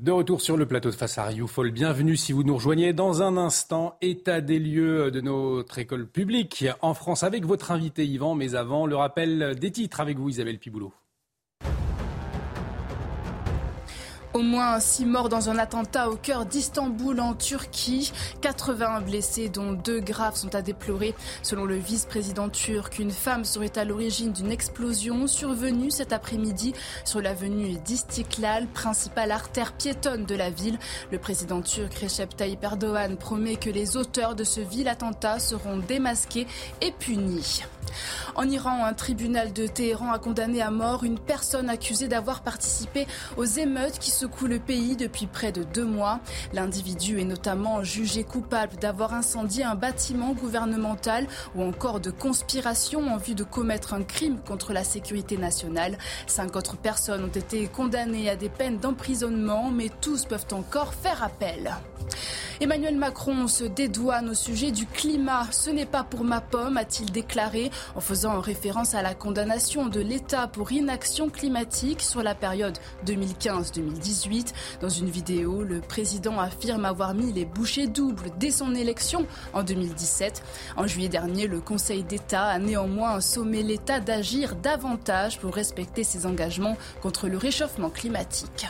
[0.00, 3.22] De retour sur le plateau de Face à Rioufol, bienvenue si vous nous rejoignez dans
[3.22, 3.98] un instant.
[4.00, 8.86] État des lieux de notre école publique en France avec votre invité Yvan, mais avant
[8.86, 10.94] le rappel des titres avec vous Isabelle Piboulot.
[14.32, 18.12] Au moins six morts dans un attentat au cœur d'Istanbul en Turquie.
[18.42, 21.16] 80 blessés dont deux graves sont à déplorer.
[21.42, 27.20] Selon le vice-président turc, une femme serait à l'origine d'une explosion survenue cet après-midi sur
[27.20, 30.78] l'avenue d'Istiklal, principale artère piétonne de la ville.
[31.10, 35.78] Le président turc Recep Tayyip Erdogan promet que les auteurs de ce vil attentat seront
[35.78, 36.46] démasqués
[36.80, 37.64] et punis.
[38.34, 43.06] En Iran, un tribunal de Téhéran a condamné à mort une personne accusée d'avoir participé
[43.36, 46.20] aux émeutes qui secouent le pays depuis près de deux mois.
[46.52, 53.16] L'individu est notamment jugé coupable d'avoir incendié un bâtiment gouvernemental ou encore de conspiration en
[53.16, 55.98] vue de commettre un crime contre la sécurité nationale.
[56.26, 61.22] Cinq autres personnes ont été condamnées à des peines d'emprisonnement, mais tous peuvent encore faire
[61.22, 61.74] appel.
[62.60, 65.46] Emmanuel Macron se dédouane au sujet du climat.
[65.50, 70.00] Ce n'est pas pour ma pomme, a-t-il déclaré, en faisant référence à la condamnation de
[70.00, 74.52] l'État pour inaction climatique sur la période 2015-2018.
[74.80, 79.62] Dans une vidéo, le président affirme avoir mis les bouchées doubles dès son élection en
[79.62, 80.42] 2017.
[80.76, 86.26] En juillet dernier, le Conseil d'État a néanmoins sommé l'État d'agir davantage pour respecter ses
[86.26, 88.66] engagements contre le réchauffement climatique.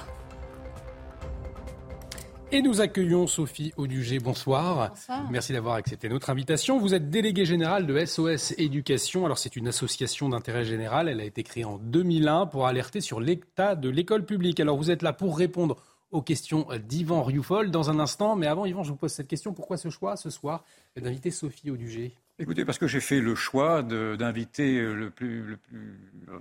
[2.53, 4.19] Et nous accueillons Sophie Audugé.
[4.19, 4.91] Bonsoir.
[4.91, 5.31] Bonsoir.
[5.31, 6.81] Merci d'avoir accepté notre invitation.
[6.81, 9.25] Vous êtes déléguée générale de SOS Éducation.
[9.25, 11.09] Alors, c'est une association d'intérêt général.
[11.09, 14.59] Elle a été créée en 2001 pour alerter sur l'état de l'école publique.
[14.59, 15.77] Alors, vous êtes là pour répondre
[16.11, 18.35] aux questions d'Yvan Rioufol dans un instant.
[18.35, 19.53] Mais avant, Yvan, je vous pose cette question.
[19.53, 20.65] Pourquoi ce choix ce soir
[21.01, 26.01] d'inviter Sophie Audugé Écoutez, parce que j'ai fait le choix d'inviter le plus, le plus
[26.29, 26.39] euh,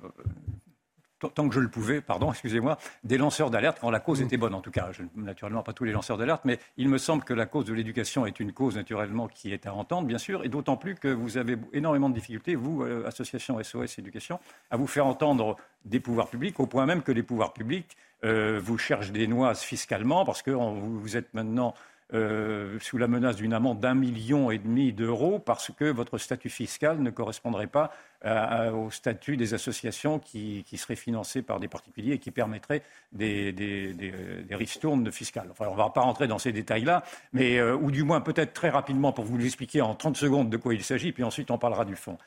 [1.27, 4.53] tant que je le pouvais, pardon, excusez-moi, des lanceurs d'alerte quand la cause était bonne.
[4.53, 7.33] En tout cas, je, naturellement pas tous les lanceurs d'alerte, mais il me semble que
[7.33, 10.49] la cause de l'éducation est une cause naturellement qui est à entendre, bien sûr, et
[10.49, 14.39] d'autant plus que vous avez énormément de difficultés, vous, euh, association SOS Éducation,
[14.71, 18.59] à vous faire entendre des pouvoirs publics, au point même que les pouvoirs publics euh,
[18.61, 21.73] vous cherchent des noises fiscalement, parce que vous êtes maintenant
[22.11, 26.49] euh, sous la menace d'une amende d'un million et demi d'euros parce que votre statut
[26.49, 27.91] fiscal ne correspondrait pas
[28.73, 32.81] au statut des associations qui, seraient financées par des particuliers et qui permettraient
[33.13, 35.47] des, des, des, ristournes fiscales.
[35.51, 38.53] Enfin, on ne va pas rentrer dans ces détails-là, mais euh, ou du moins peut-être
[38.53, 41.57] très rapidement pour vous expliquer en 30 secondes de quoi il s'agit, puis ensuite on
[41.57, 42.17] parlera du fond.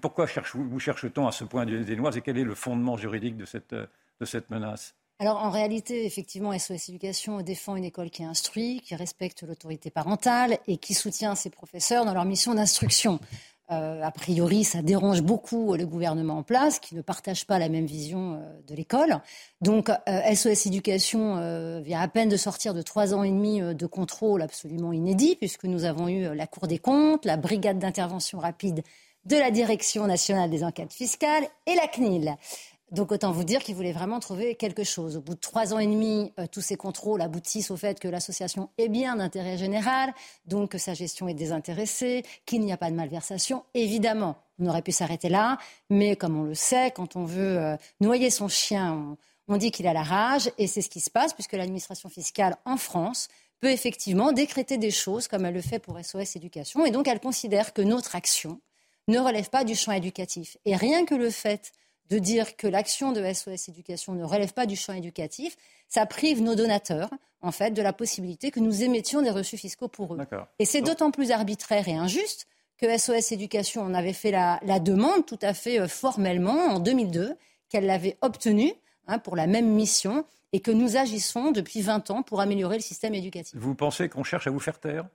[0.00, 3.36] Pourquoi cherche, vous cherche-t-on à ce point des noises et quel est le fondement juridique
[3.36, 4.94] de cette menace?
[5.20, 10.58] Alors en réalité, effectivement, SOS Éducation défend une école qui instruit, qui respecte l'autorité parentale
[10.66, 13.20] et qui soutient ses professeurs dans leur mission d'instruction.
[13.70, 17.70] Euh, a priori, ça dérange beaucoup le gouvernement en place, qui ne partage pas la
[17.70, 19.20] même vision euh, de l'école.
[19.62, 23.86] Donc, SOS euh, Éducation vient à peine de sortir de trois ans et demi de
[23.86, 28.82] contrôle absolument inédit, puisque nous avons eu la Cour des comptes, la Brigade d'intervention rapide
[29.24, 32.36] de la Direction nationale des enquêtes fiscales et la CNIL.
[32.90, 35.16] Donc autant vous dire qu'ils voulaient vraiment trouver quelque chose.
[35.16, 38.08] Au bout de trois ans et demi, euh, tous ces contrôles aboutissent au fait que
[38.08, 40.12] l'association est bien d'intérêt général,
[40.46, 43.64] donc que sa gestion est désintéressée, qu'il n'y a pas de malversation.
[43.72, 47.76] Évidemment, on aurait pu s'arrêter là, mais comme on le sait, quand on veut euh,
[48.00, 49.16] noyer son chien,
[49.48, 52.56] on, dit qu'il a la rage, et c'est ce qui se passe puisque l'administration fiscale
[52.64, 53.28] en France
[53.60, 57.20] peut effectivement décréter des choses comme elle le fait pour SOS Éducation, et donc elle
[57.20, 58.60] considère que notre action
[59.08, 60.56] ne relève pas du champ éducatif.
[60.64, 61.72] Et rien que le fait
[62.10, 65.56] de dire que l'action de SOS Éducation ne relève pas du champ éducatif,
[65.88, 69.88] ça prive nos donateurs, en fait, de la possibilité que nous émettions des reçus fiscaux
[69.88, 70.18] pour eux.
[70.58, 72.46] Et c'est d'autant plus arbitraire et injuste
[72.78, 77.36] que SOS Éducation en avait fait la, demande tout à fait euh, formellement en 2002,
[77.68, 78.72] qu'elle l'avait obtenue
[79.06, 82.82] hein, pour la même mission et que nous agissons depuis 20 ans pour améliorer le
[82.82, 83.54] système éducatif.
[83.56, 85.06] Vous pensez qu'on cherche à vous faire taire?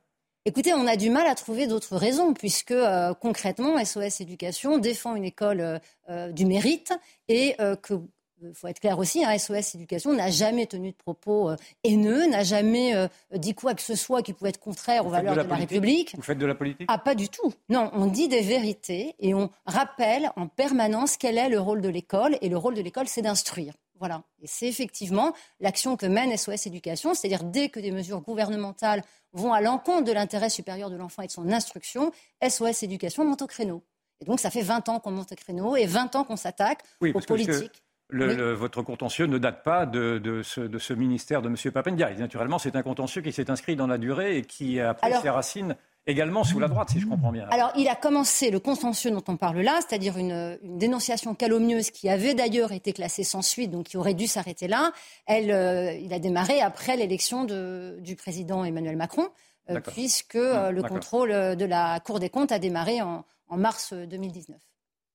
[0.49, 5.13] Écoutez, on a du mal à trouver d'autres raisons, puisque euh, concrètement, SOS Éducation défend
[5.13, 5.77] une école euh,
[6.09, 6.91] euh, du mérite
[7.27, 7.93] et que
[8.41, 11.51] il faut être clair aussi, hein, SOS Éducation n'a jamais tenu de propos
[11.83, 12.93] haineux, n'a jamais
[13.35, 16.15] dit quoi que ce soit qui pouvait être contraire aux valeurs de, la, République.
[16.15, 17.53] Vous faites de la politique Ah, pas du tout.
[17.67, 21.89] Non, on dit des vérités et on rappelle en permanence quel est le rôle de
[21.89, 22.37] l'école.
[22.41, 23.73] Et le rôle de l'école, c'est d'instruire.
[23.99, 24.23] Voilà.
[24.41, 29.53] Et c'est effectivement l'action que mène SOS Éducation, c'est-à-dire dès que des mesures gouvernementales vont
[29.53, 32.11] à l'encontre de l'intérêt supérieur de l'enfant et de son instruction,
[32.47, 33.83] SOS Éducation monte au créneau.
[34.21, 36.81] Et donc ça fait 20 ans qu'on monte au créneau et 20 ans qu'on s'attaque
[37.01, 37.83] aux politiques.
[38.09, 41.71] votre contentieux ne date pas de, ce, ministère de M.
[41.71, 42.13] Papendia.
[42.13, 45.29] Naturellement, c'est un contentieux qui s'est inscrit dans la durée et qui a pris ses
[45.29, 45.75] racines
[46.09, 47.47] également sous la droite, si je comprends bien.
[47.51, 52.09] Alors, il a commencé le contentieux dont on parle là, c'est-à-dire une, dénonciation calomnieuse qui
[52.09, 54.91] avait d'ailleurs été classée sans suite, donc qui aurait dû s'arrêter là.
[55.25, 59.29] Elle, euh, il a démarré après l'élection du président Emmanuel Macron,
[59.69, 64.57] euh, puisque euh, le contrôle de la Cour des comptes a démarré en, mars 2019.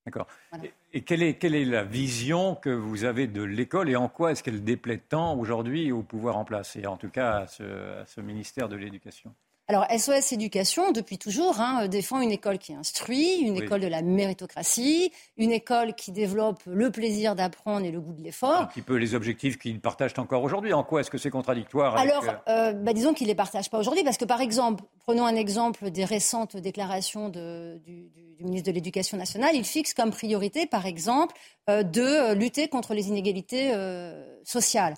[0.07, 0.27] D'accord.
[0.93, 4.33] Et, quelle, est, quelle, est, la vision que vous avez de l'école et en quoi
[4.33, 8.21] est-ce qu'elle déplaît tant aujourd'hui au pouvoir en place et en tout cas à ce
[8.21, 9.35] ministère de l'Éducation?
[9.67, 14.03] Alors, SOS Éducation, depuis toujours, hein, défend une école qui instruit, une école de la
[14.03, 18.61] méritocratie, une école qui développe le plaisir d'apprendre et le goût de l'effort.
[18.61, 20.75] Un petit peu les objectifs qu'ils partagent encore aujourd'hui.
[20.75, 23.71] En quoi est-ce que c'est contradictoire Alors, euh, euh, bah, disons qu'ils ne les partagent
[23.71, 28.75] pas aujourd'hui, parce que par exemple, prenons un exemple des récentes déclarations du, ministre de
[28.75, 31.35] l'Éducation nationale, il fixe comme priorité, par exemple,
[31.71, 33.73] euh, de lutter contre les inégalités
[34.45, 34.95] sociales.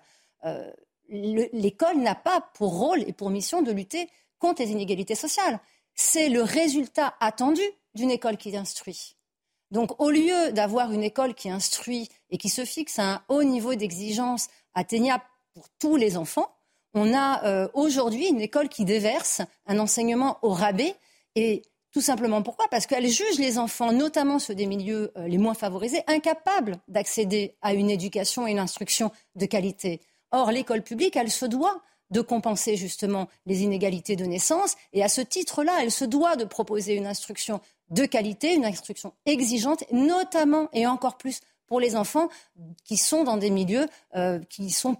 [1.08, 5.60] L'école n'a pas pour rôle et pour mission de lutter contre les inégalités sociales.
[5.94, 7.62] C'est le résultat attendu
[7.94, 9.16] d'une école qui instruit.
[9.70, 13.42] Donc au lieu d'avoir une école qui instruit et qui se fixe à un haut
[13.42, 16.54] niveau d'exigence atteignable pour tous les enfants,
[16.94, 20.94] on a euh, aujourd'hui une école qui déverse un enseignement au rabais
[21.34, 22.68] et tout simplement pourquoi?
[22.70, 27.56] Parce qu'elle juge les enfants, notamment ceux des milieux euh, les moins favorisés, incapables d'accéder
[27.62, 30.00] à une éducation et une instruction de qualité.
[30.30, 34.76] Or, l'école publique, elle se doit de compenser justement les inégalités de naissance.
[34.92, 39.12] Et à ce titre-là, elle se doit de proposer une instruction de qualité, une instruction
[39.26, 42.28] exigeante, notamment et encore plus pour les enfants
[42.84, 44.96] qui sont dans des milieux euh, qui sont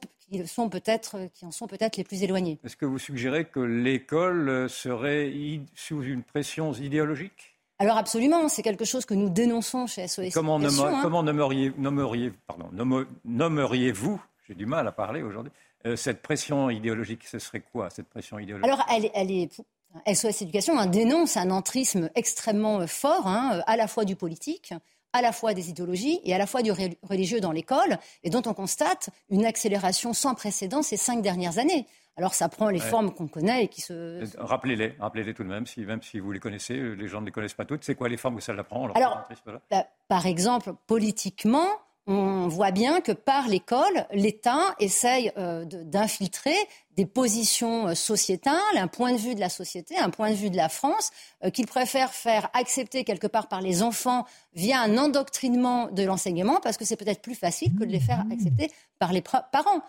[0.47, 2.59] sont peut-être, qui en sont peut-être les plus éloignés.
[2.65, 5.33] Est-ce que vous suggérez que l'école serait
[5.75, 7.57] sous une pression idéologique?
[7.79, 10.33] Alors absolument, c'est quelque chose que nous dénonçons chez SOS.
[10.33, 11.01] Comment, hein.
[11.03, 11.23] comment
[13.25, 15.53] nommeriez-vous, j'ai du mal à parler aujourd'hui,
[15.87, 18.71] euh, cette pression idéologique, ce serait quoi cette pression idéologique?
[18.71, 19.63] Alors, elle, elle est.
[20.13, 24.75] SOS Éducation hein, dénonce un entrisme extrêmement euh, fort, hein, à la fois du politique,
[25.13, 26.71] à la fois des idéologies et à la fois du
[27.03, 31.87] religieux dans l'école, et dont on constate une accélération sans précédent ces cinq dernières années.
[32.19, 33.93] Alors ça prend les formes qu'on connaît et qui se...
[33.93, 37.27] Euh, rappelez-les, rappelez-les tout de même, si, même si vous les connaissez, les gens ne
[37.27, 37.85] les connaissent pas toutes.
[37.85, 39.23] C'est quoi les formes que ça prend Alors,
[39.71, 41.69] bah, par exemple, politiquement,
[42.07, 46.57] on voit bien que par l'école, l'État essaye euh, d'infiltrer
[46.97, 50.51] des positions euh, sociétales, un point de vue de la société, un point de vue
[50.51, 51.11] de la France,
[51.45, 56.61] euh, qu'il préfère faire accepter quelque part par les enfants via un endoctrinement de l'enseignement,
[56.63, 59.83] parce que c'est peut-être plus facile que de les faire accepter par les parents.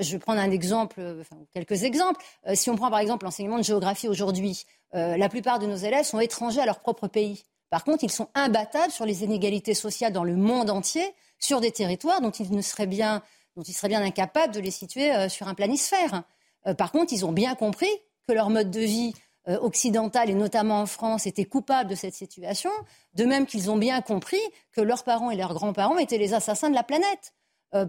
[0.00, 2.24] Je vais prendre un exemple, enfin, quelques exemples.
[2.54, 6.20] Si on prend par exemple l'enseignement de géographie aujourd'hui, la plupart de nos élèves sont
[6.20, 7.44] étrangers à leur propre pays.
[7.68, 11.04] Par contre, ils sont imbattables sur les inégalités sociales dans le monde entier
[11.38, 13.22] sur des territoires dont ils, ne seraient bien,
[13.56, 16.22] dont ils seraient bien incapables de les situer euh, sur un planisphère.
[16.66, 17.90] Euh, par contre, ils ont bien compris
[18.26, 19.12] que leur mode de vie
[19.48, 22.70] euh, occidental, et notamment en France, était coupable de cette situation,
[23.14, 24.40] de même qu'ils ont bien compris
[24.72, 27.32] que leurs parents et leurs grands-parents étaient les assassins de la planète.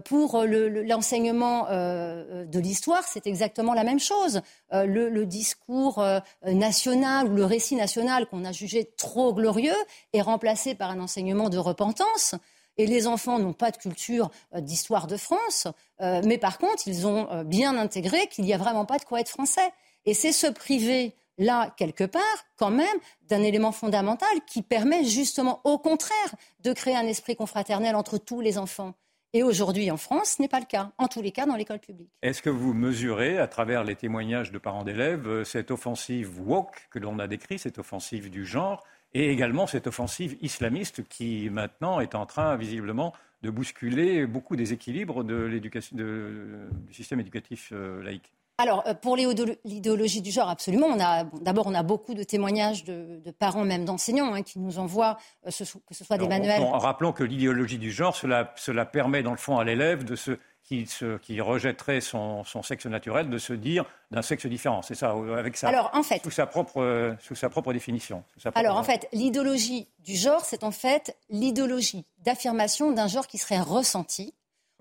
[0.04, 4.40] Pour l'enseignement de l'histoire, c'est exactement la même chose.
[4.72, 6.04] Le, discours
[6.44, 9.76] national ou le récit national qu'on a jugé trop glorieux
[10.12, 12.34] est remplacé par un enseignement de repentance.
[12.78, 15.66] Et les enfants n'ont pas de culture euh, d'histoire de France,
[16.00, 19.04] euh, mais par contre, ils ont euh, bien intégré qu'il n'y a vraiment pas de
[19.04, 19.72] quoi être français.
[20.04, 22.22] Et c'est se priver là, quelque part,
[22.56, 22.96] quand même,
[23.28, 28.40] d'un élément fondamental qui permet justement, au contraire, de créer un esprit confraternel entre tous
[28.40, 28.94] les enfants.
[29.32, 31.80] Et aujourd'hui, en France, ce n'est pas le cas, en tous les cas dans l'école
[31.80, 32.10] publique.
[32.22, 36.98] Est-ce que vous mesurez, à travers les témoignages de parents d'élèves, cette offensive woke que
[36.98, 38.82] l'on a décrite, cette offensive du genre,
[39.16, 44.74] et également cette offensive islamiste qui maintenant est en train visiblement de bousculer beaucoup des
[44.74, 48.30] équilibres de du système éducatif euh, laïque.
[48.58, 50.96] Alors, euh, pour l'idéologie du genre, absolument.
[51.40, 55.50] D'abord, on a beaucoup de témoignages de, parents, même d'enseignants, hein, qui nous envoient, euh,
[55.50, 56.62] que ce soit des manuels.
[56.62, 60.16] En, rappelant que l'idéologie du genre, cela, cela permet, dans le fond, à l'élève de
[60.16, 64.82] se qui, rejetterait son, sexe naturel de se dire d'un sexe différent.
[64.82, 65.68] C'est ça, avec ça.
[65.68, 68.24] Alors, en fait, sous sa propre, sous sa propre définition.
[68.56, 73.60] alors, en fait, l'idéologie du genre, c'est en fait l'idéologie d'affirmation d'un genre qui serait
[73.60, 74.34] ressenti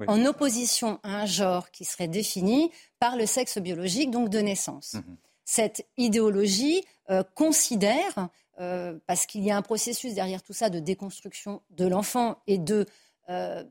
[0.07, 4.95] en opposition à un genre qui serait défini par le sexe biologique, donc de naissance.
[4.95, 5.17] Mhm.
[5.45, 8.29] Cette idéologie euh, considère,
[8.59, 12.57] euh, parce qu'il y a un processus derrière tout ça de déconstruction de l'enfant et
[12.57, 12.85] de
[13.29, 13.63] euh,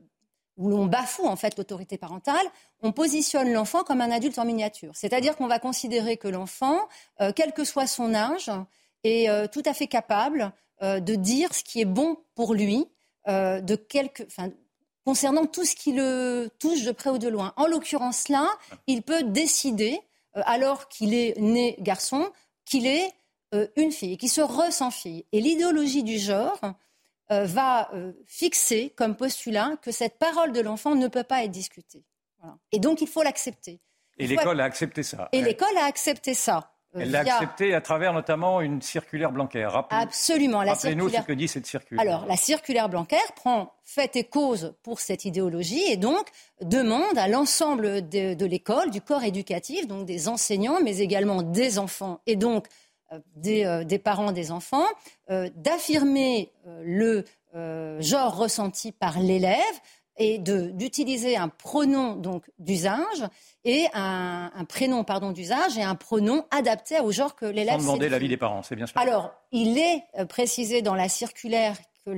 [0.57, 2.45] où l'on bafoue en fait l'autorité parentale,
[2.81, 4.93] on positionne l'enfant comme un adulte en miniature.
[4.95, 6.79] C'est-à-dire qu'on va considérer que l'enfant,
[7.35, 8.49] quel que soit son âge,
[9.03, 12.85] est tout à fait capable de dire ce qui est bon pour lui,
[13.27, 14.23] de quelque,
[15.05, 17.53] concernant tout ce qui le touche de près ou de loin.
[17.55, 18.49] En l'occurrence là,
[18.87, 19.99] il peut décider,
[20.33, 22.31] alors qu'il est né garçon,
[22.65, 23.13] qu'il est
[23.77, 25.25] une fille, qu'il se ressent fille.
[25.31, 26.59] Et l'idéologie du genre
[27.31, 31.51] euh, va euh, fixer comme postulat que cette parole de l'enfant ne peut pas être
[31.51, 32.03] discutée.
[32.71, 33.79] Et donc, il faut l'accepter.
[34.19, 35.29] Et l'école a accepté ça.
[35.31, 36.74] Et l'école a accepté ça.
[36.95, 39.67] Euh, Elle l'a accepté à travers notamment une circulaire Blanquer.
[39.89, 40.59] Absolument.
[40.59, 42.01] Rappelez-nous ce que dit cette circulaire.
[42.01, 46.27] Alors, la circulaire Blanquer prend fait et cause pour cette idéologie et donc
[46.61, 51.79] demande à l'ensemble de, de l'école, du corps éducatif, donc des enseignants, mais également des
[51.79, 52.67] enfants et donc
[53.35, 54.85] des, parents des enfants,
[55.29, 56.51] d'affirmer
[56.83, 57.23] le
[57.99, 59.59] genre ressenti par l'élève
[60.17, 63.27] et d'utiliser un pronom donc d'usage
[63.63, 67.79] et un, prénom pardon d'usage et un pronom adapté au genre que l'élève.
[67.79, 68.97] Sans demander l'avis des parents, c'est bien sûr.
[68.97, 72.11] Alors, il est euh, précisé dans la circulaire que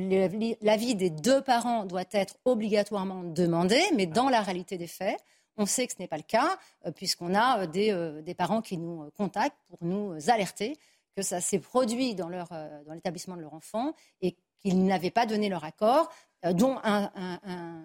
[0.62, 5.18] l'avis des deux parents doit être obligatoirement demandé, mais dans la réalité des faits,
[5.56, 8.62] on sait que ce n'est pas le cas, euh, puisqu'on a euh, des, des, parents
[8.62, 10.78] qui nous contactent pour nous alerter
[11.16, 12.50] que ça s'est produit dans, leur,
[12.86, 16.10] dans l'établissement de leur enfant et qu'ils n'avaient pas donné leur accord,
[16.44, 17.84] dont un,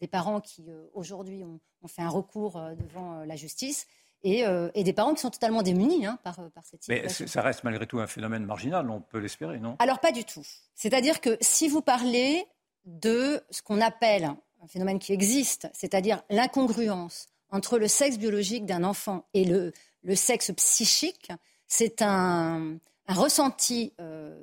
[0.00, 0.64] des parents qui
[0.94, 3.86] aujourd'hui ont, ont, fait un recours devant la justice
[4.24, 7.24] euh, et, des parents qui sont totalement démunis hein, par, par, cette situation.
[7.24, 9.74] Mais ça reste malgré tout un phénomène marginal, on peut l'espérer, non?
[9.80, 10.46] Alors pas du tout.
[10.76, 12.46] C'est-à-dire que si vous parlez
[12.84, 14.30] de ce qu'on appelle
[14.62, 19.72] un phénomène qui existe, c'est-à-dire l'incongruence entre le sexe biologique d'un enfant et le,
[20.04, 21.32] le sexe psychique,
[21.66, 22.76] c'est un,
[23.08, 24.40] un, ressenti euh,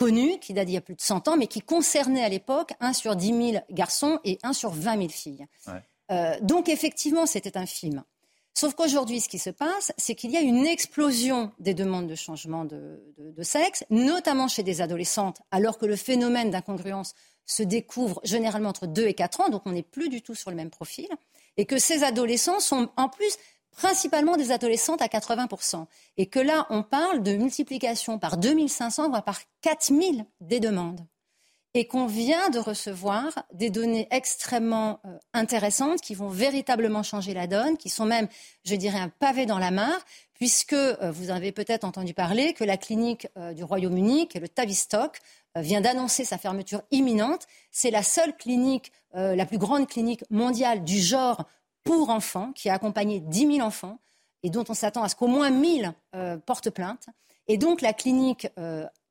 [0.00, 2.72] connu qui date d'il y a plus de 100 ans, mais qui concernait à l'époque
[2.80, 5.46] 1 sur 10 000 garçons et 1 sur 20 000 filles.
[6.10, 8.02] Euh, donc effectivement, c'était un film.
[8.54, 12.14] Sauf qu'aujourd'hui, ce qui se passe, c'est qu'il y a une explosion des demandes de
[12.14, 12.98] changement de,
[13.42, 19.06] sexe, notamment chez des adolescentes, alors que le phénomène d'incongruence se découvre généralement entre 2
[19.06, 21.08] et 4 ans, donc on n'est plus du tout sur le même profil,
[21.58, 23.36] et que ces adolescents sont en plus
[23.72, 29.24] principalement des adolescentes à 80%, et que là, on parle de multiplication par 2500, voire
[29.24, 31.00] par 4000 des demandes
[31.74, 37.46] et qu'on vient de recevoir des données extrêmement euh, intéressantes qui vont véritablement changer la
[37.46, 38.28] donne, qui sont même,
[38.64, 40.00] je dirais, un pavé dans la mare,
[40.34, 44.40] puisque euh, vous avez peut-être entendu parler que la clinique euh, du Royaume-Uni, qui est
[44.40, 45.18] le Tavistock,
[45.56, 47.46] vient d'annoncer sa fermeture imminente.
[47.72, 51.44] C'est la seule clinique, la plus grande clinique mondiale du genre
[51.84, 53.98] pour enfants, qui a accompagné 10 000 enfants
[54.42, 55.92] et dont on s'attend à ce qu'au moins 1000
[56.46, 57.06] portent plainte.
[57.46, 58.48] Et donc la clinique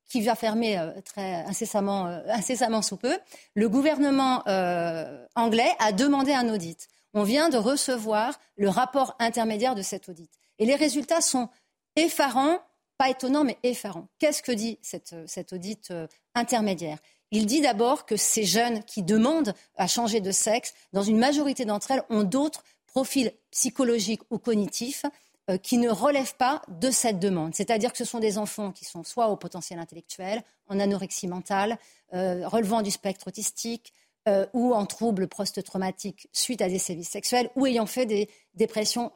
[0.09, 3.17] qui va fermer euh, très incessamment, euh, incessamment sous peu,
[3.53, 6.87] le gouvernement euh, anglais a demandé un audit.
[7.13, 10.31] On vient de recevoir le rapport intermédiaire de cet audit.
[10.57, 11.49] Et les résultats sont
[11.95, 12.59] effarants,
[12.97, 14.07] pas étonnants, mais effarants.
[14.19, 15.91] Qu'est-ce que dit cet audit
[16.35, 16.99] intermédiaire?
[17.31, 21.65] Il dit d'abord que ces jeunes qui demandent à changer de sexe, dans une majorité
[21.65, 25.05] d'entre elles, ont d'autres profils psychologiques ou cognitifs
[25.49, 27.55] euh, qui ne relèvent pas de cette demande.
[27.55, 31.77] C'est-à-dire que ce sont des enfants qui sont soit au potentiel intellectuel, en anorexie mentale,
[32.13, 33.93] euh, relevant du spectre autistique,
[34.27, 39.11] euh, ou en troubles post-traumatiques suite à des sévices sexuels, ou ayant fait des dépressions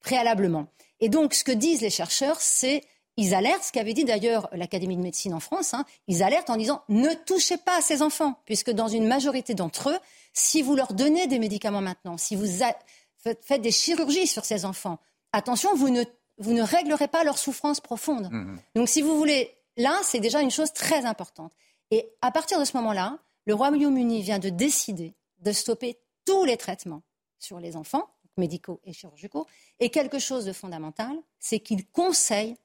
[0.00, 0.66] préalablement.
[1.00, 2.82] Et donc, ce que disent les chercheurs, c'est
[3.16, 6.56] ils alertent, ce qu'avait dit d'ailleurs l'Académie de médecine en France, hein, ils alertent en
[6.56, 9.98] disant ne touchez pas à ces enfants, puisque dans une majorité d'entre eux,
[10.32, 12.62] si vous leur donnez des médicaments maintenant, si vous
[13.22, 14.98] faites des chirurgies sur ces enfants.
[15.32, 16.04] Attention, vous ne,
[16.38, 18.28] vous ne réglerez pas leur souffrance profonde.
[18.30, 18.58] Mmh.
[18.74, 21.52] Donc, si vous voulez, là, c'est déjà une chose très importante.
[21.90, 26.56] Et à partir de ce moment-là, le Royaume-Uni vient de décider de stopper tous les
[26.56, 27.02] traitements
[27.38, 29.46] sur les enfants, médicaux et chirurgicaux.
[29.80, 32.56] Et quelque chose de fondamental, c'est qu'il conseille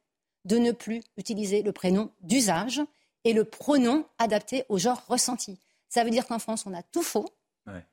[0.46, 2.82] de ne plus utiliser le prénom d'usage
[3.24, 5.60] et le pronom adapté au genre ressenti.
[5.90, 7.26] Ça veut dire qu'en France, on a tout faux.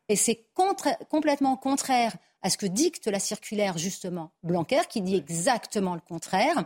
[0.08, 5.94] Et c'est complètement contraire à ce que dicte la circulaire, justement, Blanquer, qui dit exactement
[5.94, 6.64] le contraire.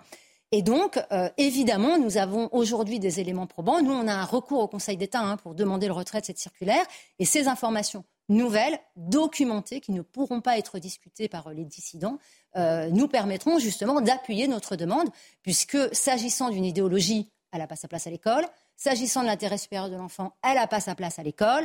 [0.53, 3.83] Et donc, euh, évidemment, nous avons aujourd'hui des éléments probants.
[3.83, 6.39] Nous, on a un recours au Conseil d'État hein, pour demander le retrait de cette
[6.39, 6.85] circulaire.
[7.19, 12.19] Et ces informations nouvelles, documentées, qui ne pourront pas être discutées par les dissidents,
[12.57, 15.09] nous permettront justement d'appuyer notre demande,
[15.43, 18.47] puisque s'agissant d'une idéologie, elle n'a pas sa place à l'école.
[18.77, 21.65] S'agissant de l'intérêt supérieur de l'enfant, elle n'a pas sa place à l'école.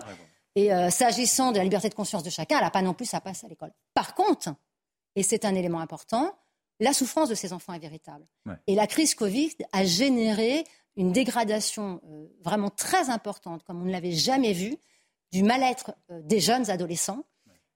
[0.55, 3.05] Et euh, s'agissant de la liberté de conscience de chacun, elle n'a pas non plus
[3.05, 3.71] sa place à l'école.
[3.93, 4.53] Par contre,
[5.15, 6.33] et c'est un élément important,
[6.79, 8.25] la souffrance de ces enfants est véritable.
[8.67, 10.65] Et la crise Covid a généré
[10.97, 14.77] une dégradation euh, vraiment très importante, comme on ne l'avait jamais vu,
[15.31, 17.23] du mal-être euh, des jeunes adolescents.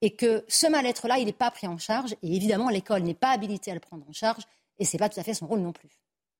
[0.02, 2.14] Et que ce mal-être-là, il n'est pas pris en charge.
[2.22, 4.42] Et évidemment, l'école n'est pas habilitée à le prendre en charge.
[4.78, 5.90] Et ce n'est pas tout à fait son rôle non plus.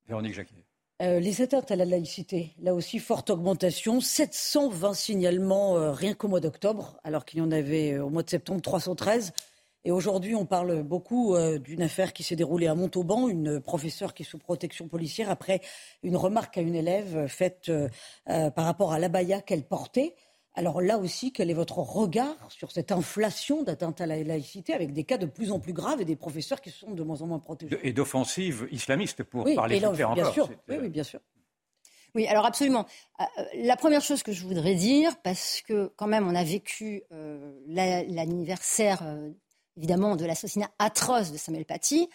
[0.07, 0.65] Véronique Jacquet.
[1.03, 4.03] Euh, les atteintes à la laïcité, là aussi, forte augmentation.
[4.03, 8.23] 720 signalements euh, rien qu'au mois d'octobre, alors qu'il y en avait euh, au mois
[8.23, 9.33] de septembre 313.
[9.85, 11.35] Et aujourd'hui, on parle beaucoup
[11.65, 15.63] d'une affaire qui s'est déroulée à Montauban, une professeure qui est sous protection policière après
[16.03, 17.73] une remarque à une élève faite
[18.27, 20.17] par rapport à l'abaya qu'elle portait.
[20.55, 24.93] Alors là aussi, quel est votre regard sur cette inflation d'atteinte à la laïcité avec
[24.93, 27.27] des cas de plus en plus graves et des professeurs qui sont de moins en
[27.27, 27.79] moins protégés?
[27.83, 30.35] Et d'offensives islamistes, pour parler plus clair bien encore.
[30.35, 30.51] Sûr.
[30.69, 31.21] Oui, oui, bien sûr.
[32.15, 32.87] Oui, alors absolument.
[33.21, 36.45] Euh, euh, la première chose que je voudrais dire, parce que quand même on a
[36.45, 39.03] vécu euh, l'anniversaire
[39.77, 42.09] évidemment de l'assassinat atroce de Samuel Paty,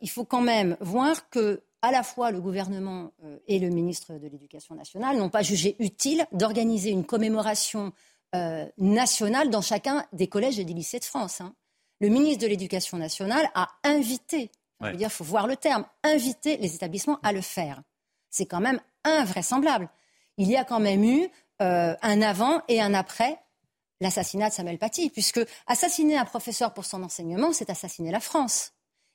[0.00, 3.12] il faut quand même voir que à la fois le gouvernement
[3.46, 7.92] et le ministre de l'Éducation nationale n'ont pas jugé utile d'organiser une commémoration
[8.78, 11.40] nationale dans chacun des collèges et des lycées de France.
[11.40, 11.54] Hein.
[12.00, 15.84] Le ministre de l'Éducation nationale a invité, je veux dire, il faut voir le terme,
[16.02, 17.82] invité les établissements à le faire.
[18.30, 19.88] C'est quand même invraisemblable.
[20.38, 21.28] Il y a quand même eu
[21.60, 23.38] un avant et un après
[24.00, 28.72] l'assassinat de Samuel Paty, puisque assassiner un professeur pour son enseignement, c'est assassiner la France.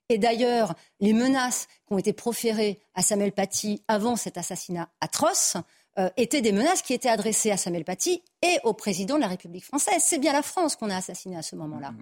[0.09, 5.55] Et d'ailleurs, les menaces qui ont été proférées à Samuel Paty avant cet assassinat atroce
[5.99, 9.27] euh, étaient des menaces qui étaient adressées à Samuel Paty et au président de la
[9.27, 10.01] République française.
[10.03, 11.93] C'est bien la France qu'on a assassiné à ce moment-là.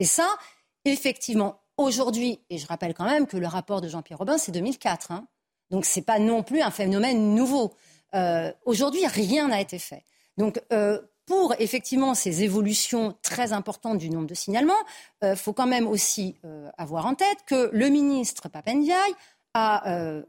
[0.00, 0.28] Et ça,
[0.84, 5.12] effectivement, aujourd'hui, et je rappelle quand même que le rapport de Jean-Pierre Robin, c'est 2004.
[5.12, 5.26] Hein.
[5.70, 7.74] donc ce n'est pas non plus un phénomène nouveau.
[8.14, 10.04] Euh, aujourd'hui, rien n'a été fait.
[10.36, 11.00] Donc, euh,
[11.32, 14.84] pour effectivement ces évolutions très importantes du nombre de signalements,
[15.22, 19.14] il euh, faut quand même aussi euh, avoir en tête que le ministre Papendiaï
[19.54, 20.22] a euh,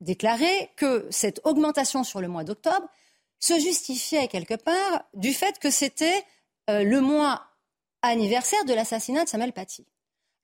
[0.00, 2.88] déclaré que cette augmentation sur le mois d'octobre
[3.38, 6.24] se justifiait quelque part du fait que c'était
[6.68, 7.44] le mois
[8.02, 9.86] anniversaire de l'assassinat de Samuel Paty.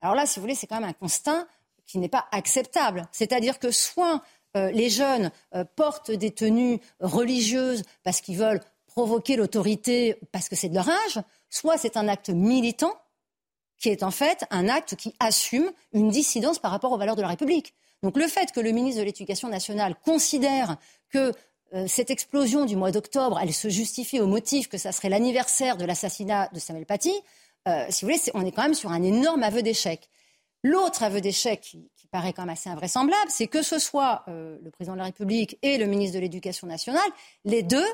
[0.01, 1.45] Alors là, si vous voulez, c'est quand même un constat
[1.85, 3.05] qui n'est pas acceptable.
[3.11, 4.21] C'est-à-dire que soit
[4.55, 5.31] les jeunes
[5.75, 11.21] portent des tenues religieuses parce qu'ils veulent provoquer l'autorité parce que c'est de leur âge,
[11.49, 12.93] soit c'est un acte militant
[13.77, 17.21] qui est en fait un acte qui assume une dissidence par rapport aux valeurs de
[17.21, 17.73] la République.
[18.03, 20.77] Donc le fait que le ministre de l'Éducation nationale considère
[21.09, 21.33] que
[21.73, 25.77] euh, cette explosion du mois d'octobre, elle se justifie au motif que ça serait l'anniversaire
[25.77, 27.13] de l'assassinat de Samuel Paty,
[27.67, 30.09] euh, si vous voulez, on est quand même sur un énorme aveu d'échec.
[30.63, 34.71] L'autre aveu d'échec qui, paraît quand même assez invraisemblable, c'est que ce soit euh, le
[34.71, 37.07] président de la République et le ministre de l'Éducation nationale,
[37.45, 37.85] les deux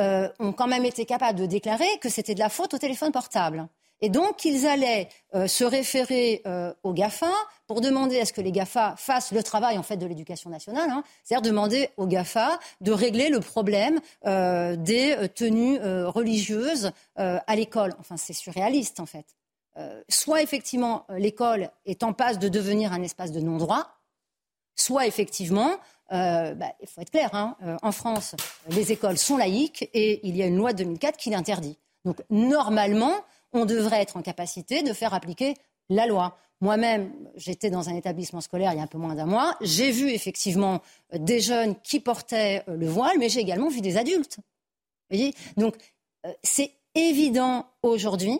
[0.00, 3.12] euh, ont quand même été capables de déclarer que c'était de la faute au téléphone
[3.12, 3.68] portable.
[4.00, 7.30] Et donc, ils allaient euh, se référer euh, aux GAFA
[7.66, 10.88] pour demander à ce que les GAFA fassent le travail en fait de l'éducation nationale,
[10.88, 11.04] hein.
[11.22, 17.94] c'est-à-dire demander aux GAFA de régler le problème des tenues religieuses à l'école.
[18.00, 19.26] Enfin, c'est surréaliste en fait.
[20.08, 23.86] soit effectivement l'école est en passe de devenir un espace de non-droit,
[24.74, 25.76] soit effectivement
[26.12, 28.34] euh, bah, il faut être clair, hein, euh, en France,
[28.68, 31.78] les écoles sont laïques et il y a une loi de 2004 qui l'interdit.
[32.04, 33.14] Donc normalement,
[33.52, 35.54] on devrait être en capacité de faire appliquer
[35.88, 36.36] la loi.
[36.60, 39.56] Moi-même, j'étais dans un établissement scolaire il y a un peu moins d'un mois.
[39.60, 40.82] J'ai vu effectivement
[41.14, 44.38] euh, des jeunes qui portaient le voile, mais j'ai également vu des adultes.
[44.38, 45.34] Vous voyez?
[45.56, 45.76] Donc,
[46.42, 48.38] c'est évident aujourd'hui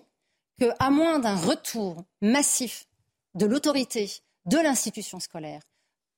[0.59, 2.87] qu'à moins d'un retour massif
[3.35, 4.11] de l'autorité
[4.47, 5.63] de l'institution scolaire,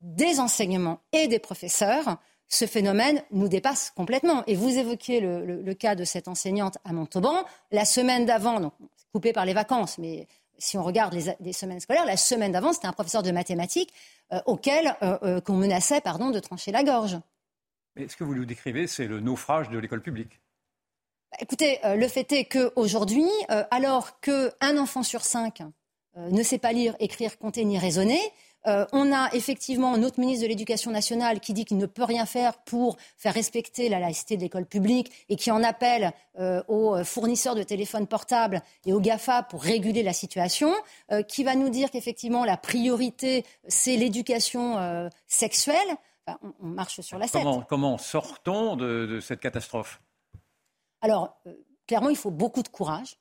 [0.02, 4.44] des enseignements et des professeurs, ce phénomène nous dépasse complètement.
[4.46, 7.44] Et vous évoquiez le, cas de cette enseignante à Montauban.
[7.70, 8.74] La semaine d'avant, donc
[9.12, 10.26] coupé par les vacances, mais
[10.58, 13.92] si on regarde les, semaines scolaires, la semaine d'avant, c'était un professeur de mathématiques
[14.32, 17.18] euh, auquel euh, euh, qu'on menaçait pardon, de trancher la gorge.
[17.96, 20.40] Mais ce que vous nous décrivez, c'est le naufrage de l'école publique.
[21.30, 23.28] Bah, écoutez, le fait est qu'aujourd'hui,
[23.70, 25.62] alors qu'un enfant sur cinq
[26.16, 28.20] ne sait pas lire, écrire, compter ni raisonner,
[28.66, 32.26] euh, on a effectivement notre ministre de l'Éducation nationale qui dit qu'il ne peut rien
[32.26, 37.02] faire pour faire respecter la laïcité de l'école publique et qui en appelle euh, aux
[37.04, 40.72] fournisseurs de téléphones portables et aux GAFA pour réguler la situation,
[41.10, 44.62] euh, qui va nous dire qu'effectivement la priorité, c'est l'éducation
[45.26, 45.76] sexuelle.
[46.26, 50.00] on, marche sur la comment, Comment sortons de cette catastrophe?
[51.00, 51.36] Alors,
[51.86, 53.16] clairement, il faut beaucoup de courage.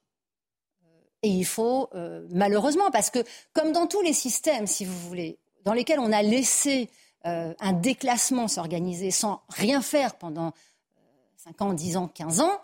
[1.23, 3.19] Et il faut, euh, malheureusement, parce que
[3.53, 6.89] comme dans tous les systèmes, si vous voulez, dans lesquels on a laissé
[7.25, 10.53] euh, un déclassement s'organiser sans rien faire pendant
[11.37, 12.61] 5 euh, ans, 10 ans, 15 ans,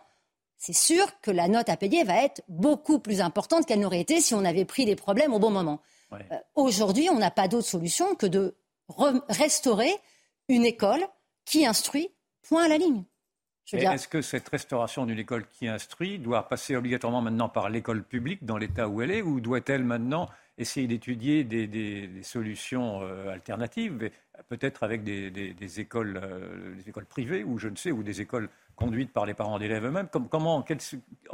[0.57, 4.21] c'est sûr que la note à payer va être beaucoup plus importante qu'elle n'aurait été
[4.21, 5.79] si on avait pris les problèmes au bon moment.
[6.55, 8.55] Aujourd'hui, on n'a pas d'autre solution que de
[9.29, 9.93] restaurer
[10.47, 11.05] une école
[11.45, 12.09] qui instruit
[12.41, 13.03] point à la ligne.
[13.73, 18.45] Est-ce que cette restauration d'une école qui instruit doit passer obligatoirement maintenant par l'école publique
[18.45, 24.09] dans l'état où elle est, ou doit-elle maintenant essayer d'étudier des, solutions euh, alternatives,
[24.47, 28.49] peut-être avec des, écoles, euh, des écoles privées, ou je ne sais, ou des écoles
[28.75, 30.07] conduites par les parents d'élèves eux-mêmes?
[30.29, 30.65] Comment,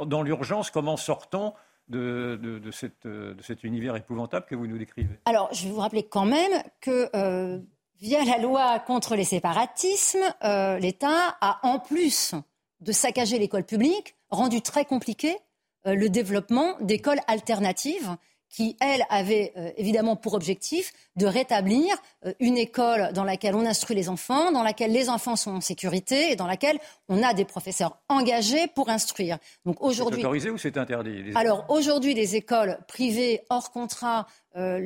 [0.00, 1.54] Dans l'urgence, comment sortons
[1.88, 5.18] de, de, cet univers épouvantable que vous nous décrivez?
[5.24, 7.60] Alors, je vais vous rappeler quand même que euh,
[8.04, 12.34] Via la loi contre les séparatismes, euh, l'État a, en plus
[12.80, 15.38] de saccager l'école publique, rendu très compliqué
[15.86, 18.14] euh, le développement d'écoles alternatives
[18.54, 21.92] qui, elle, avait euh, évidemment pour objectif de rétablir
[22.24, 25.60] euh, une école dans laquelle on instruit les enfants, dans laquelle les enfants sont en
[25.60, 26.78] sécurité et dans laquelle
[27.08, 29.38] on a des professeurs engagés pour instruire.
[29.64, 34.78] Donc aujourd'hui, c'est autorisé ou c'est interdit Alors aujourd'hui, les écoles privées hors contrat, euh,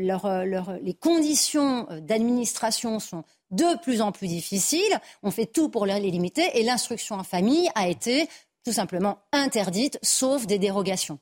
[0.80, 4.98] les conditions d'administration sont de plus en plus difficiles.
[5.22, 8.28] On fait tout pour les limiter et l'instruction en famille a été
[8.64, 11.18] tout simplement interdite, sauf des dérogations.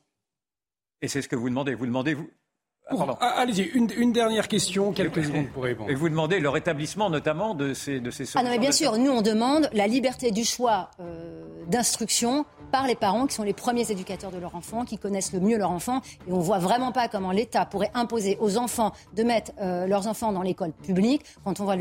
[1.01, 1.75] Et c'est ce que vous demandez.
[1.75, 2.29] Vous demandez, vous,
[2.89, 5.89] ah, allez-y, une, dernière question, quelques secondes pour répondre.
[5.89, 8.97] Et vous demandez le rétablissement notamment de ces, de ces Ah non, mais bien sûr,
[8.97, 13.53] nous on demande la liberté du choix euh, d'instruction par les parents qui sont les
[13.53, 16.01] premiers éducateurs de leur enfant, qui connaissent le mieux leur enfant.
[16.27, 19.87] Et on ne voit vraiment pas comment l'État pourrait imposer aux enfants de mettre euh,
[19.87, 21.75] leurs enfants dans l'école publique quand on voit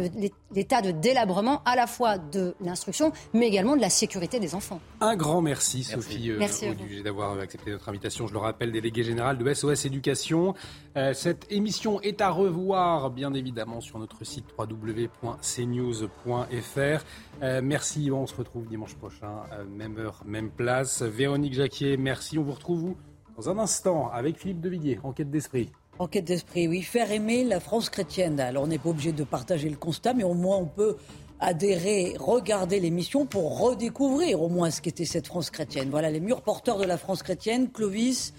[0.52, 4.80] l'état de délabrement à la fois de l'instruction, mais également de la sécurité des enfants.
[5.00, 6.66] Un grand merci, Sophie euh, merci
[7.02, 8.26] d'avoir accepté notre invitation.
[8.26, 10.54] Je le rappelle, déléguée générale de SOS Éducation.
[10.96, 17.04] Euh, cette émission est à revoir, bien évidemment, sur notre site www.cnews.fr.
[17.42, 21.02] Euh, merci, on se retrouve dimanche prochain, euh, même heure, même place.
[21.02, 22.38] Véronique Jacquier, merci.
[22.38, 22.94] On vous retrouve
[23.36, 25.68] dans un instant avec Philippe Devilliers, Enquête d'esprit.
[25.98, 26.80] Enquête d'esprit, oui.
[26.80, 28.40] Faire aimer la France chrétienne.
[28.40, 30.96] Alors, on n'est pas obligé de partager le constat, mais au moins, on peut
[31.40, 35.90] adhérer, regarder l'émission pour redécouvrir au moins ce qu'était cette France chrétienne.
[35.90, 38.32] Voilà les murs porteurs de la France chrétienne, Clovis,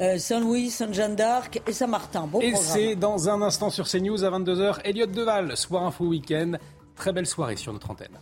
[0.00, 2.26] euh, Saint-Louis, Saint-Jeanne d'Arc et Saint-Martin.
[2.26, 6.52] Bon et c'est dans un instant sur CNews à 22h, Elliott Deval, Soir Info Week-end.
[6.96, 8.18] Très belle soirée sur notre antenne.